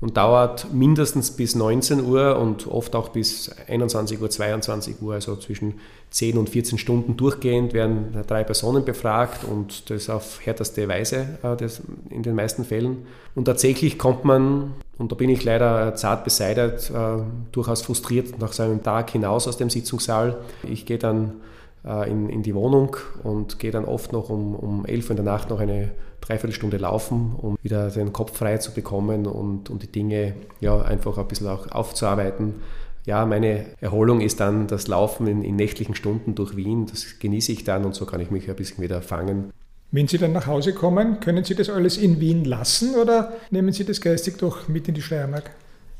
und 0.00 0.16
dauert 0.16 0.72
mindestens 0.72 1.30
bis 1.30 1.54
19 1.54 2.04
Uhr 2.04 2.38
und 2.38 2.66
oft 2.66 2.94
auch 2.94 3.08
bis 3.08 3.50
21 3.66 4.20
Uhr, 4.20 4.28
22 4.28 5.00
Uhr, 5.00 5.14
also 5.14 5.36
zwischen 5.36 5.74
10 6.10 6.38
und 6.38 6.50
14 6.50 6.78
Stunden 6.78 7.16
durchgehend 7.16 7.72
werden 7.72 8.14
drei 8.26 8.44
Personen 8.44 8.84
befragt 8.84 9.44
und 9.44 9.90
das 9.90 10.10
auf 10.10 10.44
härteste 10.44 10.86
Weise 10.88 11.38
äh, 11.42 11.56
in 12.14 12.22
den 12.22 12.34
meisten 12.34 12.64
Fällen. 12.64 13.06
Und 13.34 13.46
tatsächlich 13.46 13.98
kommt 13.98 14.24
man, 14.24 14.74
und 14.98 15.12
da 15.12 15.16
bin 15.16 15.30
ich 15.30 15.44
leider 15.44 15.94
zart 15.94 16.24
beseitigt, 16.24 16.90
äh, 16.90 17.22
durchaus 17.52 17.82
frustriert 17.82 18.38
nach 18.38 18.52
so 18.52 18.62
einem 18.62 18.82
Tag 18.82 19.10
hinaus 19.10 19.48
aus 19.48 19.56
dem 19.56 19.70
Sitzungssaal. 19.70 20.38
Ich 20.62 20.86
gehe 20.86 20.98
dann 20.98 21.40
in, 21.86 22.28
in 22.28 22.42
die 22.42 22.54
Wohnung 22.54 22.96
und 23.22 23.58
gehe 23.58 23.70
dann 23.70 23.84
oft 23.84 24.12
noch 24.12 24.30
um, 24.30 24.54
um 24.54 24.84
11 24.84 25.04
Uhr 25.04 25.10
in 25.10 25.16
der 25.16 25.24
Nacht 25.24 25.50
noch 25.50 25.60
eine 25.60 25.92
Dreiviertelstunde 26.20 26.78
laufen, 26.78 27.34
um 27.36 27.56
wieder 27.62 27.90
den 27.90 28.12
Kopf 28.12 28.36
frei 28.36 28.58
zu 28.58 28.72
bekommen 28.72 29.26
und, 29.26 29.70
und 29.70 29.82
die 29.82 29.92
Dinge 29.92 30.34
ja, 30.60 30.80
einfach 30.80 31.18
ein 31.18 31.28
bisschen 31.28 31.46
auch 31.46 31.70
aufzuarbeiten. 31.70 32.54
Ja, 33.04 33.24
meine 33.24 33.66
Erholung 33.80 34.20
ist 34.20 34.40
dann 34.40 34.66
das 34.66 34.88
Laufen 34.88 35.28
in, 35.28 35.44
in 35.44 35.54
nächtlichen 35.54 35.94
Stunden 35.94 36.34
durch 36.34 36.56
Wien. 36.56 36.86
Das 36.86 37.20
genieße 37.20 37.52
ich 37.52 37.62
dann 37.62 37.84
und 37.84 37.94
so 37.94 38.04
kann 38.04 38.20
ich 38.20 38.32
mich 38.32 38.50
ein 38.50 38.56
bisschen 38.56 38.82
wieder 38.82 39.00
fangen. 39.00 39.52
Wenn 39.92 40.08
Sie 40.08 40.18
dann 40.18 40.32
nach 40.32 40.48
Hause 40.48 40.74
kommen, 40.74 41.20
können 41.20 41.44
Sie 41.44 41.54
das 41.54 41.70
alles 41.70 41.96
in 41.96 42.18
Wien 42.18 42.44
lassen 42.44 42.96
oder 42.96 43.34
nehmen 43.50 43.72
Sie 43.72 43.84
das 43.84 44.00
geistig 44.00 44.38
doch 44.38 44.66
mit 44.66 44.88
in 44.88 44.94
die 44.94 45.02
Steiermark? 45.02 45.52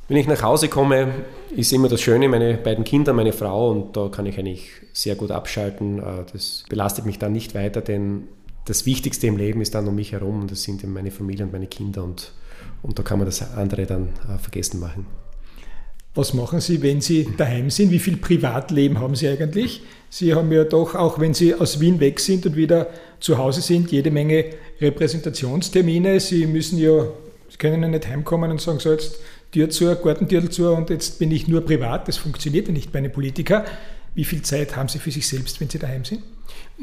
Wenn 0.08 0.18
ich 0.18 0.28
nach 0.28 0.42
Hause 0.42 0.68
komme, 0.68 1.12
ist 1.50 1.72
immer 1.72 1.88
das 1.88 2.00
Schöne, 2.00 2.28
meine 2.28 2.58
beiden 2.58 2.84
Kinder, 2.84 3.12
meine 3.12 3.32
Frau 3.32 3.70
und 3.70 3.96
da 3.96 4.08
kann 4.08 4.24
ich 4.26 4.38
eigentlich 4.38 4.70
sehr 4.92 5.16
gut 5.16 5.32
abschalten. 5.32 5.98
Äh, 5.98 6.24
das 6.32 6.64
belastet 6.68 7.06
mich 7.06 7.18
dann 7.18 7.32
nicht 7.32 7.54
weiter, 7.56 7.80
denn 7.80 8.28
das 8.66 8.86
Wichtigste 8.86 9.26
im 9.26 9.36
Leben 9.36 9.60
ist 9.60 9.74
dann 9.74 9.88
um 9.88 9.96
mich 9.96 10.12
herum 10.12 10.42
und 10.42 10.50
das 10.50 10.62
sind 10.62 10.84
meine 10.86 11.10
Familie 11.10 11.44
und 11.44 11.52
meine 11.52 11.66
Kinder 11.66 12.04
und, 12.04 12.32
und 12.82 12.98
da 12.98 13.02
kann 13.02 13.18
man 13.18 13.26
das 13.26 13.54
andere 13.56 13.86
dann 13.86 14.10
äh, 14.32 14.38
vergessen 14.38 14.78
machen. 14.78 15.06
Was 16.14 16.32
machen 16.32 16.60
Sie, 16.60 16.82
wenn 16.82 17.00
Sie 17.00 17.28
daheim 17.36 17.68
sind? 17.68 17.90
Wie 17.90 17.98
viel 17.98 18.16
Privatleben 18.16 19.00
haben 19.00 19.16
Sie 19.16 19.28
eigentlich? 19.28 19.82
Sie 20.08 20.34
haben 20.34 20.50
ja 20.52 20.64
doch, 20.64 20.94
auch 20.94 21.18
wenn 21.18 21.34
Sie 21.34 21.54
aus 21.54 21.80
Wien 21.80 22.00
weg 22.00 22.20
sind 22.20 22.46
und 22.46 22.56
wieder 22.56 22.86
zu 23.20 23.38
Hause 23.38 23.60
sind, 23.60 23.90
jede 23.90 24.10
Menge 24.10 24.46
Repräsentationstermine. 24.80 26.20
Sie 26.20 26.46
müssen 26.46 26.78
ja, 26.78 27.06
Sie 27.50 27.58
können 27.58 27.82
ja 27.82 27.88
nicht 27.88 28.08
heimkommen 28.08 28.50
und 28.50 28.60
sagen, 28.60 28.78
so 28.78 28.92
jetzt 28.92 29.18
Tür 29.56 29.70
zu, 29.70 29.96
Gartentür 29.96 30.50
zu 30.50 30.70
und 30.70 30.90
jetzt 30.90 31.18
bin 31.18 31.30
ich 31.30 31.48
nur 31.48 31.62
privat. 31.62 32.08
Das 32.08 32.18
funktioniert 32.18 32.66
ja 32.66 32.74
nicht 32.74 32.92
bei 32.92 32.98
einem 32.98 33.10
Politiker. 33.10 33.64
Wie 34.14 34.24
viel 34.24 34.42
Zeit 34.42 34.76
haben 34.76 34.90
Sie 34.90 34.98
für 34.98 35.10
sich 35.10 35.26
selbst, 35.26 35.58
wenn 35.62 35.70
Sie 35.70 35.78
daheim 35.78 36.04
sind? 36.04 36.22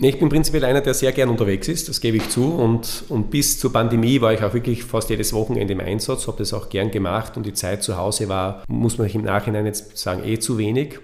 Ich 0.02 0.18
bin 0.18 0.28
prinzipiell 0.28 0.66
einer, 0.66 0.82
der 0.82 0.96
sehr 0.96 1.12
gern 1.12 1.30
unterwegs 1.30 1.68
ist, 1.68 1.88
das 1.88 2.02
gebe 2.02 2.18
ich 2.18 2.30
zu. 2.30 2.46
Und, 2.46 3.04
und 3.10 3.30
bis 3.30 3.60
zur 3.60 3.72
Pandemie 3.72 4.22
war 4.22 4.34
ich 4.34 4.42
auch 4.42 4.56
wirklich 4.56 4.84
fast 4.84 5.12
jedes 5.12 5.34
Wochenende 5.34 5.74
im 5.74 5.82
Einsatz, 5.82 6.26
habe 6.26 6.40
das 6.40 6.52
auch 6.52 6.70
gern 6.70 6.90
gemacht 6.90 7.38
und 7.38 7.46
die 7.46 7.54
Zeit 7.54 7.84
zu 7.84 7.96
Hause 7.96 8.28
war, 8.28 8.64
muss 8.68 8.98
man 8.98 9.08
im 9.08 9.22
Nachhinein 9.22 9.68
jetzt 9.68 9.96
sagen, 9.96 10.24
eh 10.26 10.40
zu 10.40 10.58
wenig. 10.58 10.98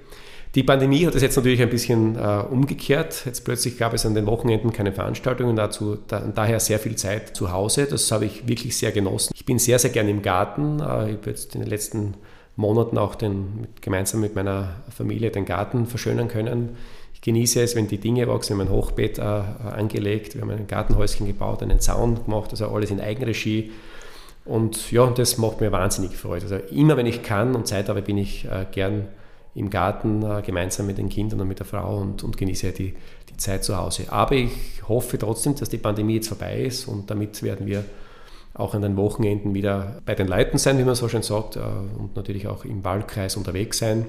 Die 0.55 0.63
Pandemie 0.63 1.05
hat 1.05 1.13
es 1.13 1.21
jetzt 1.21 1.35
natürlich 1.35 1.61
ein 1.61 1.69
bisschen 1.69 2.15
äh, 2.15 2.43
umgekehrt. 2.49 3.23
Jetzt 3.25 3.45
plötzlich 3.45 3.77
gab 3.77 3.93
es 3.93 4.05
an 4.05 4.15
den 4.15 4.25
Wochenenden 4.25 4.73
keine 4.73 4.91
Veranstaltungen, 4.91 5.55
dazu 5.55 5.99
da, 6.07 6.21
daher 6.21 6.59
sehr 6.59 6.79
viel 6.79 6.95
Zeit 6.95 7.35
zu 7.35 7.51
Hause. 7.51 7.85
Das 7.85 8.11
habe 8.11 8.25
ich 8.25 8.47
wirklich 8.47 8.75
sehr 8.75 8.91
genossen. 8.91 9.31
Ich 9.35 9.45
bin 9.45 9.59
sehr, 9.59 9.77
sehr 9.77 9.91
gern 9.91 10.07
im 10.07 10.23
Garten. 10.23 10.79
Äh, 10.79 11.11
ich 11.11 11.17
habe 11.17 11.19
jetzt 11.27 11.53
in 11.53 11.61
den 11.61 11.69
letzten 11.69 12.15
Monaten 12.55 12.97
auch 12.97 13.13
den, 13.13 13.67
gemeinsam 13.81 14.21
mit 14.21 14.35
meiner 14.35 14.77
Familie 14.89 15.29
den 15.29 15.45
Garten 15.45 15.85
verschönern 15.85 16.27
können. 16.27 16.77
Ich 17.13 17.21
genieße 17.21 17.61
es, 17.61 17.75
wenn 17.75 17.87
die 17.87 17.99
Dinge 17.99 18.27
wachsen. 18.27 18.57
Wir 18.57 18.65
haben 18.65 18.71
ein 18.71 18.75
Hochbeet 18.75 19.19
äh, 19.19 19.21
angelegt, 19.21 20.33
wir 20.33 20.41
haben 20.41 20.49
ein 20.49 20.65
Gartenhäuschen 20.67 21.27
gebaut, 21.27 21.61
einen 21.61 21.79
Zaun 21.79 22.25
gemacht, 22.25 22.49
also 22.51 22.69
alles 22.69 22.89
in 22.89 22.99
Eigenregie. 22.99 23.71
Und 24.45 24.91
ja, 24.91 25.05
das 25.11 25.37
macht 25.37 25.61
mir 25.61 25.71
wahnsinnig 25.71 26.17
Freude. 26.17 26.45
Also 26.45 26.55
immer 26.73 26.97
wenn 26.97 27.05
ich 27.05 27.21
kann 27.21 27.55
und 27.55 27.67
Zeit 27.67 27.87
habe, 27.87 28.01
bin 28.01 28.17
ich 28.17 28.45
äh, 28.45 28.65
gern 28.71 29.09
im 29.55 29.69
Garten 29.69 30.23
äh, 30.23 30.41
gemeinsam 30.41 30.87
mit 30.87 30.97
den 30.97 31.09
Kindern 31.09 31.41
und 31.41 31.47
mit 31.47 31.59
der 31.59 31.65
Frau 31.65 31.97
und, 31.97 32.23
und 32.23 32.37
genieße 32.37 32.71
die, 32.71 32.93
die 33.29 33.37
Zeit 33.37 33.63
zu 33.63 33.77
Hause. 33.77 34.05
Aber 34.09 34.35
ich 34.35 34.51
hoffe 34.87 35.17
trotzdem, 35.17 35.55
dass 35.55 35.69
die 35.69 35.77
Pandemie 35.77 36.15
jetzt 36.15 36.27
vorbei 36.27 36.61
ist 36.61 36.87
und 36.87 37.09
damit 37.09 37.41
werden 37.43 37.65
wir 37.67 37.83
auch 38.53 38.73
an 38.73 38.81
den 38.81 38.97
Wochenenden 38.97 39.53
wieder 39.53 40.01
bei 40.05 40.15
den 40.15 40.27
Leuten 40.27 40.57
sein, 40.57 40.77
wie 40.77 40.83
man 40.83 40.95
so 40.95 41.07
schön 41.07 41.23
sagt, 41.23 41.55
äh, 41.55 41.59
und 41.59 42.15
natürlich 42.15 42.47
auch 42.47 42.65
im 42.65 42.83
Wahlkreis 42.83 43.37
unterwegs 43.37 43.79
sein. 43.79 44.05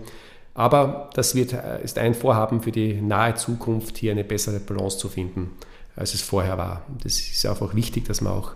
Aber 0.55 1.11
das 1.15 1.35
wird, 1.35 1.53
äh, 1.53 1.83
ist 1.83 1.99
ein 1.99 2.15
Vorhaben 2.15 2.61
für 2.63 2.73
die 2.73 3.01
nahe 3.01 3.35
Zukunft, 3.35 3.99
hier 3.99 4.13
eine 4.13 4.25
bessere 4.25 4.61
Balance 4.61 4.99
zu 4.99 5.09
finden, 5.09 5.53
als 5.97 6.15
es 6.15 6.23
vorher 6.23 6.59
war. 6.59 6.83
Das 7.03 7.19
ist 7.19 7.47
einfach 7.47 7.75
wichtig, 7.75 8.07
dass 8.07 8.21
man 8.21 8.33
auch 8.33 8.53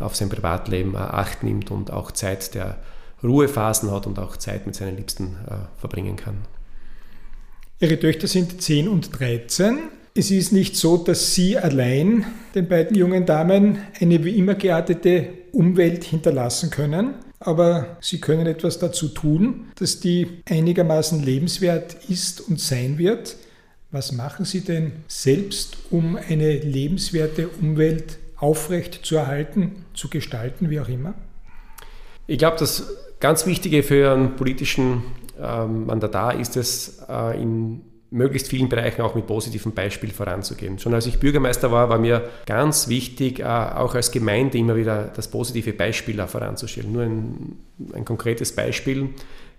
auf 0.00 0.16
sein 0.16 0.28
Privatleben 0.28 0.94
äh, 0.94 0.98
Acht 0.98 1.42
nimmt 1.42 1.70
und 1.70 1.92
auch 1.92 2.10
Zeit 2.12 2.54
der 2.54 2.78
Ruhephasen 3.22 3.90
hat 3.90 4.06
und 4.06 4.18
auch 4.18 4.36
Zeit 4.36 4.66
mit 4.66 4.74
seinen 4.74 4.96
Liebsten 4.96 5.36
verbringen 5.78 6.16
kann. 6.16 6.38
Ihre 7.80 7.98
Töchter 7.98 8.28
sind 8.28 8.62
10 8.62 8.88
und 8.88 9.18
13. 9.18 9.78
Es 10.14 10.30
ist 10.30 10.52
nicht 10.52 10.76
so, 10.76 10.98
dass 10.98 11.34
Sie 11.34 11.56
allein 11.56 12.26
den 12.54 12.68
beiden 12.68 12.96
jungen 12.96 13.26
Damen 13.26 13.78
eine 13.98 14.22
wie 14.24 14.38
immer 14.38 14.54
geartete 14.54 15.28
Umwelt 15.52 16.04
hinterlassen 16.04 16.70
können, 16.70 17.14
aber 17.40 17.96
Sie 18.00 18.20
können 18.20 18.46
etwas 18.46 18.78
dazu 18.78 19.08
tun, 19.08 19.72
dass 19.76 20.00
die 20.00 20.42
einigermaßen 20.48 21.22
lebenswert 21.22 21.96
ist 22.08 22.40
und 22.40 22.60
sein 22.60 22.98
wird. 22.98 23.36
Was 23.90 24.12
machen 24.12 24.44
Sie 24.44 24.60
denn 24.60 24.92
selbst, 25.08 25.78
um 25.90 26.16
eine 26.16 26.58
lebenswerte 26.58 27.48
Umwelt 27.48 28.18
aufrecht 28.36 29.00
zu 29.04 29.16
erhalten, 29.16 29.84
zu 29.94 30.08
gestalten, 30.08 30.70
wie 30.70 30.80
auch 30.80 30.88
immer? 30.88 31.14
Ich 32.26 32.38
glaube, 32.38 32.56
das 32.58 32.96
ganz 33.20 33.46
Wichtige 33.46 33.82
für 33.82 34.12
einen 34.12 34.36
politischen 34.36 35.02
ähm, 35.40 35.86
Mandatar 35.86 36.38
ist 36.38 36.56
es, 36.56 37.02
äh, 37.08 37.40
in 37.40 37.82
möglichst 38.12 38.48
vielen 38.48 38.68
Bereichen 38.68 39.00
auch 39.00 39.14
mit 39.14 39.26
positivem 39.26 39.72
Beispiel 39.72 40.10
voranzugehen. 40.10 40.78
Schon 40.78 40.92
als 40.92 41.06
ich 41.06 41.18
Bürgermeister 41.18 41.72
war, 41.72 41.88
war 41.88 41.98
mir 41.98 42.28
ganz 42.46 42.88
wichtig, 42.88 43.40
äh, 43.40 43.44
auch 43.44 43.94
als 43.94 44.10
Gemeinde 44.10 44.58
immer 44.58 44.76
wieder 44.76 45.10
das 45.16 45.28
positive 45.28 45.72
Beispiel 45.72 46.24
voranzustellen. 46.26 46.92
Nur 46.92 47.02
ein, 47.02 47.56
ein 47.94 48.04
konkretes 48.04 48.54
Beispiel. 48.54 49.08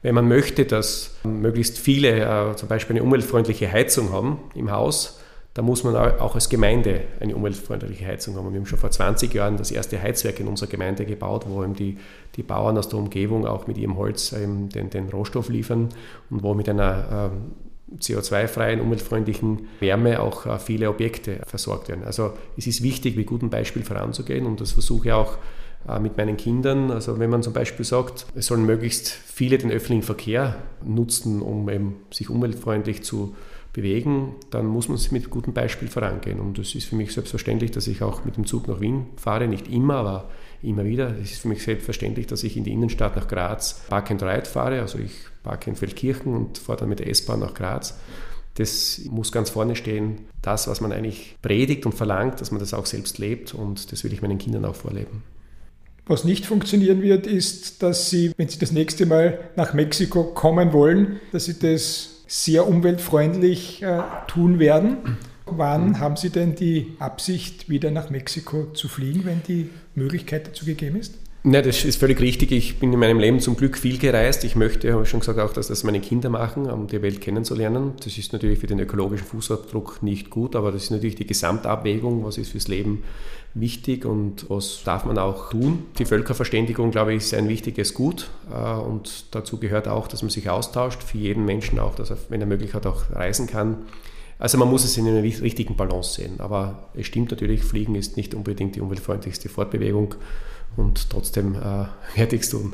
Wenn 0.04 0.16
man 0.16 0.28
möchte, 0.28 0.66
dass 0.66 1.16
möglichst 1.24 1.80
viele 1.80 2.20
äh, 2.20 2.56
zum 2.56 2.70
Beispiel 2.70 2.96
eine 2.96 3.04
umweltfreundliche 3.04 3.72
Heizung 3.72 4.12
haben 4.12 4.40
im 4.54 4.72
Haus, 4.72 5.20
da 5.54 5.62
muss 5.62 5.84
man 5.84 5.96
auch 5.96 6.34
als 6.34 6.50
Gemeinde 6.50 7.02
eine 7.20 7.36
umweltfreundliche 7.36 8.06
Heizung 8.08 8.36
haben. 8.36 8.52
wir 8.52 8.60
haben 8.60 8.66
schon 8.66 8.80
vor 8.80 8.90
20 8.90 9.32
Jahren 9.34 9.58
das 9.58 9.70
erste 9.70 10.02
Heizwerk 10.02 10.40
in 10.40 10.48
unserer 10.48 10.70
Gemeinde 10.70 11.06
gebaut, 11.06 11.46
wo 11.48 11.64
eben 11.64 11.76
die, 11.76 11.98
die 12.36 12.44
Bauern 12.44 12.78
aus 12.78 12.90
der 12.90 12.98
Umgebung 12.98 13.46
auch 13.46 13.68
mit 13.68 13.78
ihrem 13.78 13.98
Holz 13.98 14.32
den, 14.32 14.70
den 14.70 15.10
Rohstoff 15.10 15.50
liefern 15.50 15.90
und 16.32 16.42
wo 16.42 16.56
mit 16.56 16.68
einer 16.70 17.32
ähm, 17.32 17.52
CO2-freien, 18.00 18.82
umweltfreundlichen 18.82 19.68
Wärme 19.80 20.22
auch 20.22 20.48
äh, 20.48 20.58
viele 20.58 20.90
Objekte 20.90 21.42
versorgt 21.46 21.90
werden. 21.90 22.04
Also 22.04 22.34
es 22.58 22.66
ist 22.66 22.82
wichtig, 22.82 23.16
mit 23.16 23.28
gutem 23.28 23.52
Beispiel 23.52 23.84
voranzugehen 23.84 24.48
und 24.48 24.60
das 24.60 24.72
versuche 24.72 25.10
ich 25.10 25.14
auch 25.14 25.38
äh, 25.88 26.00
mit 26.00 26.18
meinen 26.18 26.38
Kindern. 26.38 26.90
Also 26.90 27.20
wenn 27.20 27.30
man 27.30 27.44
zum 27.44 27.54
Beispiel 27.54 27.86
sagt, 27.86 28.26
es 28.34 28.48
sollen 28.48 28.66
möglichst 28.66 29.10
viele 29.10 29.60
den 29.60 29.70
öffentlichen 29.70 30.04
Verkehr 30.04 30.56
nutzen, 30.84 31.44
um 31.44 31.70
eben 31.70 31.98
sich 32.10 32.32
umweltfreundlich 32.32 33.04
zu 33.04 33.36
bewegen, 33.74 34.36
dann 34.52 34.68
muss 34.68 34.88
man 34.88 35.00
mit 35.12 35.30
gutem 35.32 35.54
Beispiel 35.54 35.88
vorangehen. 35.88 36.40
Und 36.40 36.60
es 36.60 36.76
ist 36.76 36.86
für 36.86 36.96
mich 36.96 37.12
selbstverständlich, 37.12 37.72
dass 37.72 37.88
ich 37.88 38.04
auch 38.04 38.24
mit 38.24 38.38
dem 38.38 38.46
Zug 38.46 38.68
nach 38.68 38.80
Wien 38.80 39.08
fahre, 39.18 39.48
nicht 39.48 39.68
immer, 39.68 39.96
aber 39.96 40.30
immer 40.62 40.86
wieder. 40.86 41.16
Es 41.22 41.32
ist 41.32 41.42
für 41.42 41.48
mich 41.48 41.64
selbstverständlich, 41.64 42.28
dass 42.28 42.44
ich 42.44 42.56
in 42.56 42.64
die 42.64 42.72
Innenstadt 42.72 43.16
nach 43.16 43.28
Graz 43.28 43.82
Park 43.90 44.12
and 44.12 44.22
Ride 44.22 44.46
fahre. 44.46 44.80
Also 44.80 45.00
ich 45.00 45.12
parke 45.42 45.72
in 45.72 45.76
Feldkirchen 45.76 46.36
und 46.36 46.60
fahre 46.60 46.82
dann 46.82 46.90
mit 46.90 47.00
der 47.00 47.10
S-Bahn 47.10 47.40
nach 47.40 47.56
Graz. 47.56 47.98
Das 48.56 49.02
muss 49.10 49.32
ganz 49.32 49.50
vorne 49.50 49.76
stehen. 49.76 50.20
Das, 50.44 50.68
was 50.68 50.80
man 50.80 50.92
eigentlich 50.92 51.36
predigt 51.42 51.88
und 51.88 51.94
verlangt, 51.94 52.40
dass 52.40 52.52
man 52.52 52.60
das 52.60 52.76
auch 52.76 52.86
selbst 52.86 53.18
lebt 53.18 53.56
und 53.56 53.92
das 53.92 54.04
will 54.04 54.14
ich 54.14 54.22
meinen 54.22 54.38
Kindern 54.38 54.66
auch 54.66 54.76
vorleben. 54.76 55.24
Was 56.06 56.26
nicht 56.26 56.46
funktionieren 56.46 57.02
wird, 57.02 57.26
ist, 57.26 57.82
dass 57.82 58.10
Sie, 58.10 58.34
wenn 58.38 58.50
Sie 58.50 58.60
das 58.60 58.72
nächste 58.72 59.06
Mal 59.06 59.40
nach 59.56 59.74
Mexiko 59.74 60.26
kommen 60.26 60.74
wollen, 60.74 61.20
dass 61.32 61.46
Sie 61.46 61.58
das 61.58 62.13
sehr 62.28 62.68
umweltfreundlich 62.68 63.84
äh, 63.84 64.02
tun 64.28 64.60
werden. 64.60 65.18
Wann 65.46 66.00
haben 66.00 66.16
Sie 66.16 66.30
denn 66.30 66.56
die 66.56 66.94
Absicht, 67.00 67.70
wieder 67.70 67.92
nach 67.92 68.10
Mexiko 68.10 68.72
zu 68.74 68.88
fliegen, 68.88 69.26
wenn 69.26 69.44
die 69.44 69.70
Möglichkeit 69.94 70.48
dazu 70.48 70.66
gegeben 70.66 70.98
ist? 70.98 71.16
Ne, 71.46 71.62
das 71.62 71.84
ist 71.84 72.00
völlig 72.00 72.22
richtig. 72.22 72.54
Ich 72.54 72.80
bin 72.80 72.94
in 72.94 73.00
meinem 73.00 73.20
Leben 73.20 73.42
zum 73.42 73.58
Glück 73.58 73.78
viel 73.78 73.98
gereist. 73.98 74.46
Ich 74.46 74.56
möchte, 74.56 74.94
habe 74.94 75.04
ich 75.04 75.10
schon 75.10 75.20
gesagt, 75.20 75.40
auch, 75.40 75.52
dass 75.52 75.68
das 75.68 75.84
meine 75.84 76.00
Kinder 76.00 76.30
machen, 76.30 76.72
um 76.72 76.88
die 76.88 77.02
Welt 77.02 77.20
kennenzulernen. 77.20 77.92
Das 78.02 78.18
ist 78.18 78.32
natürlich 78.32 78.60
für 78.60 78.68
den 78.68 78.80
ökologischen 78.80 79.28
Fußabdruck 79.28 80.02
nicht 80.02 80.30
gut, 80.30 80.56
aber 80.56 80.72
das 80.72 80.84
ist 80.84 80.92
natürlich 80.92 81.16
die 81.16 81.28
Gesamtabwägung, 81.28 82.24
was 82.24 82.38
ist 82.38 82.52
fürs 82.52 82.70
Leben 82.70 83.04
wichtig 83.54 84.06
und 84.06 84.50
was 84.50 84.82
darf 84.84 85.06
man 85.06 85.18
auch 85.18 85.50
tun. 85.50 85.86
Die 85.98 86.06
Völkerverständigung, 86.06 86.92
glaube 86.92 87.14
ich, 87.14 87.24
ist 87.24 87.34
ein 87.34 87.48
wichtiges 87.48 87.94
Gut 87.94 88.30
äh, 88.52 88.74
und 88.74 89.26
dazu 89.32 89.60
gehört 89.60 89.88
auch, 89.88 90.08
dass 90.08 90.22
man 90.22 90.30
sich 90.30 90.50
austauscht, 90.50 91.04
für 91.04 91.18
jeden 91.18 91.46
Menschen 91.46 91.80
auch, 91.80 91.96
dass 91.96 92.10
er, 92.10 92.18
wenn 92.30 92.42
er 92.42 92.48
möglich 92.48 92.74
hat, 92.74 92.86
auch 92.86 93.12
reisen 93.12 93.48
kann. 93.48 93.86
Also 94.40 94.58
man 94.58 94.70
muss 94.70 94.84
es 94.84 94.98
in 94.98 95.08
einer 95.08 95.24
richtigen 95.24 95.76
Balance 95.76 96.16
sehen. 96.16 96.40
Aber 96.40 96.90
es 96.96 97.06
stimmt 97.06 97.32
natürlich, 97.32 97.64
Fliegen 97.64 97.96
ist 97.96 98.18
nicht 98.18 98.34
unbedingt 98.34 98.76
die 98.76 98.82
umweltfreundlichste 98.82 99.48
Fortbewegung 99.48 100.16
und 100.76 101.10
trotzdem 101.10 101.56
äh, 101.56 101.86
werde 102.16 102.36
ich 102.36 102.42
es 102.42 102.50
tun. 102.50 102.74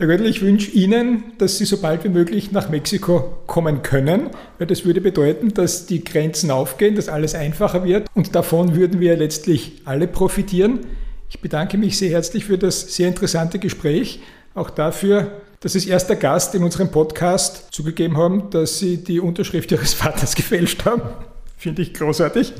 Herr 0.00 0.06
Gödel, 0.06 0.28
ich 0.28 0.40
wünsche 0.40 0.70
Ihnen, 0.70 1.24
dass 1.36 1.58
Sie 1.58 1.66
so 1.66 1.76
bald 1.76 2.04
wie 2.04 2.08
möglich 2.08 2.52
nach 2.52 2.70
Mexiko 2.70 3.36
kommen 3.46 3.82
können, 3.82 4.30
weil 4.56 4.66
das 4.66 4.86
würde 4.86 5.02
bedeuten, 5.02 5.52
dass 5.52 5.84
die 5.84 6.02
Grenzen 6.02 6.50
aufgehen, 6.50 6.94
dass 6.94 7.10
alles 7.10 7.34
einfacher 7.34 7.84
wird 7.84 8.08
und 8.14 8.34
davon 8.34 8.74
würden 8.76 8.98
wir 8.98 9.14
letztlich 9.18 9.82
alle 9.84 10.06
profitieren. 10.06 10.80
Ich 11.28 11.40
bedanke 11.40 11.76
mich 11.76 11.98
sehr 11.98 12.08
herzlich 12.08 12.46
für 12.46 12.56
das 12.56 12.96
sehr 12.96 13.08
interessante 13.08 13.58
Gespräch, 13.58 14.20
auch 14.54 14.70
dafür, 14.70 15.32
dass 15.60 15.74
Sie 15.74 15.80
als 15.80 15.86
erster 15.86 16.16
Gast 16.16 16.54
in 16.54 16.62
unserem 16.62 16.90
Podcast 16.90 17.66
zugegeben 17.70 18.16
haben, 18.16 18.48
dass 18.48 18.78
Sie 18.78 19.04
die 19.04 19.20
Unterschrift 19.20 19.70
Ihres 19.70 19.92
Vaters 19.92 20.34
gefälscht 20.34 20.86
haben. 20.86 21.02
Finde 21.58 21.82
ich 21.82 21.92
großartig. 21.92 22.54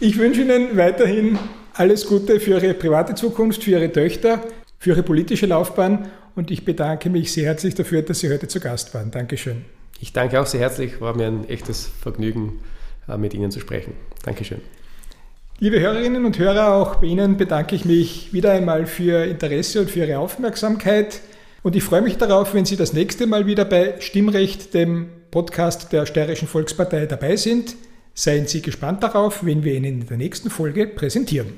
Ich 0.00 0.18
wünsche 0.18 0.42
Ihnen 0.42 0.76
weiterhin 0.76 1.38
alles 1.74 2.04
Gute 2.04 2.40
für 2.40 2.60
Ihre 2.60 2.74
private 2.74 3.14
Zukunft, 3.14 3.62
für 3.62 3.70
Ihre 3.70 3.92
Töchter, 3.92 4.42
für 4.80 4.90
Ihre 4.90 5.04
politische 5.04 5.46
Laufbahn 5.46 6.10
und 6.34 6.50
ich 6.50 6.64
bedanke 6.64 7.10
mich 7.10 7.32
sehr 7.32 7.46
herzlich 7.46 7.74
dafür, 7.74 8.02
dass 8.02 8.20
Sie 8.20 8.30
heute 8.30 8.48
zu 8.48 8.60
Gast 8.60 8.94
waren. 8.94 9.10
Dankeschön. 9.10 9.64
Ich 10.00 10.12
danke 10.12 10.40
auch 10.40 10.46
sehr 10.46 10.60
herzlich, 10.60 11.00
war 11.00 11.16
mir 11.16 11.26
ein 11.26 11.48
echtes 11.48 11.86
Vergnügen, 11.86 12.60
äh, 13.08 13.16
mit 13.16 13.34
Ihnen 13.34 13.50
zu 13.50 13.60
sprechen. 13.60 13.94
Dankeschön. 14.24 14.60
Liebe 15.58 15.78
Hörerinnen 15.78 16.24
und 16.24 16.38
Hörer, 16.38 16.74
auch 16.74 16.96
bei 16.96 17.06
Ihnen 17.06 17.36
bedanke 17.36 17.76
ich 17.76 17.84
mich 17.84 18.32
wieder 18.32 18.52
einmal 18.52 18.86
für 18.86 19.02
Ihr 19.02 19.24
Interesse 19.26 19.80
und 19.80 19.90
für 19.90 20.00
Ihre 20.00 20.18
Aufmerksamkeit. 20.18 21.20
Und 21.62 21.76
ich 21.76 21.84
freue 21.84 22.02
mich 22.02 22.16
darauf, 22.16 22.54
wenn 22.54 22.64
Sie 22.64 22.76
das 22.76 22.92
nächste 22.92 23.28
Mal 23.28 23.46
wieder 23.46 23.64
bei 23.64 24.00
Stimmrecht, 24.00 24.74
dem 24.74 25.08
Podcast 25.30 25.92
der 25.92 26.06
Steirischen 26.06 26.48
Volkspartei, 26.48 27.06
dabei 27.06 27.36
sind. 27.36 27.76
Seien 28.14 28.48
Sie 28.48 28.60
gespannt 28.60 29.04
darauf, 29.04 29.44
wenn 29.44 29.62
wir 29.62 29.74
Ihnen 29.74 30.02
in 30.02 30.06
der 30.06 30.16
nächsten 30.16 30.50
Folge 30.50 30.88
präsentieren. 30.88 31.52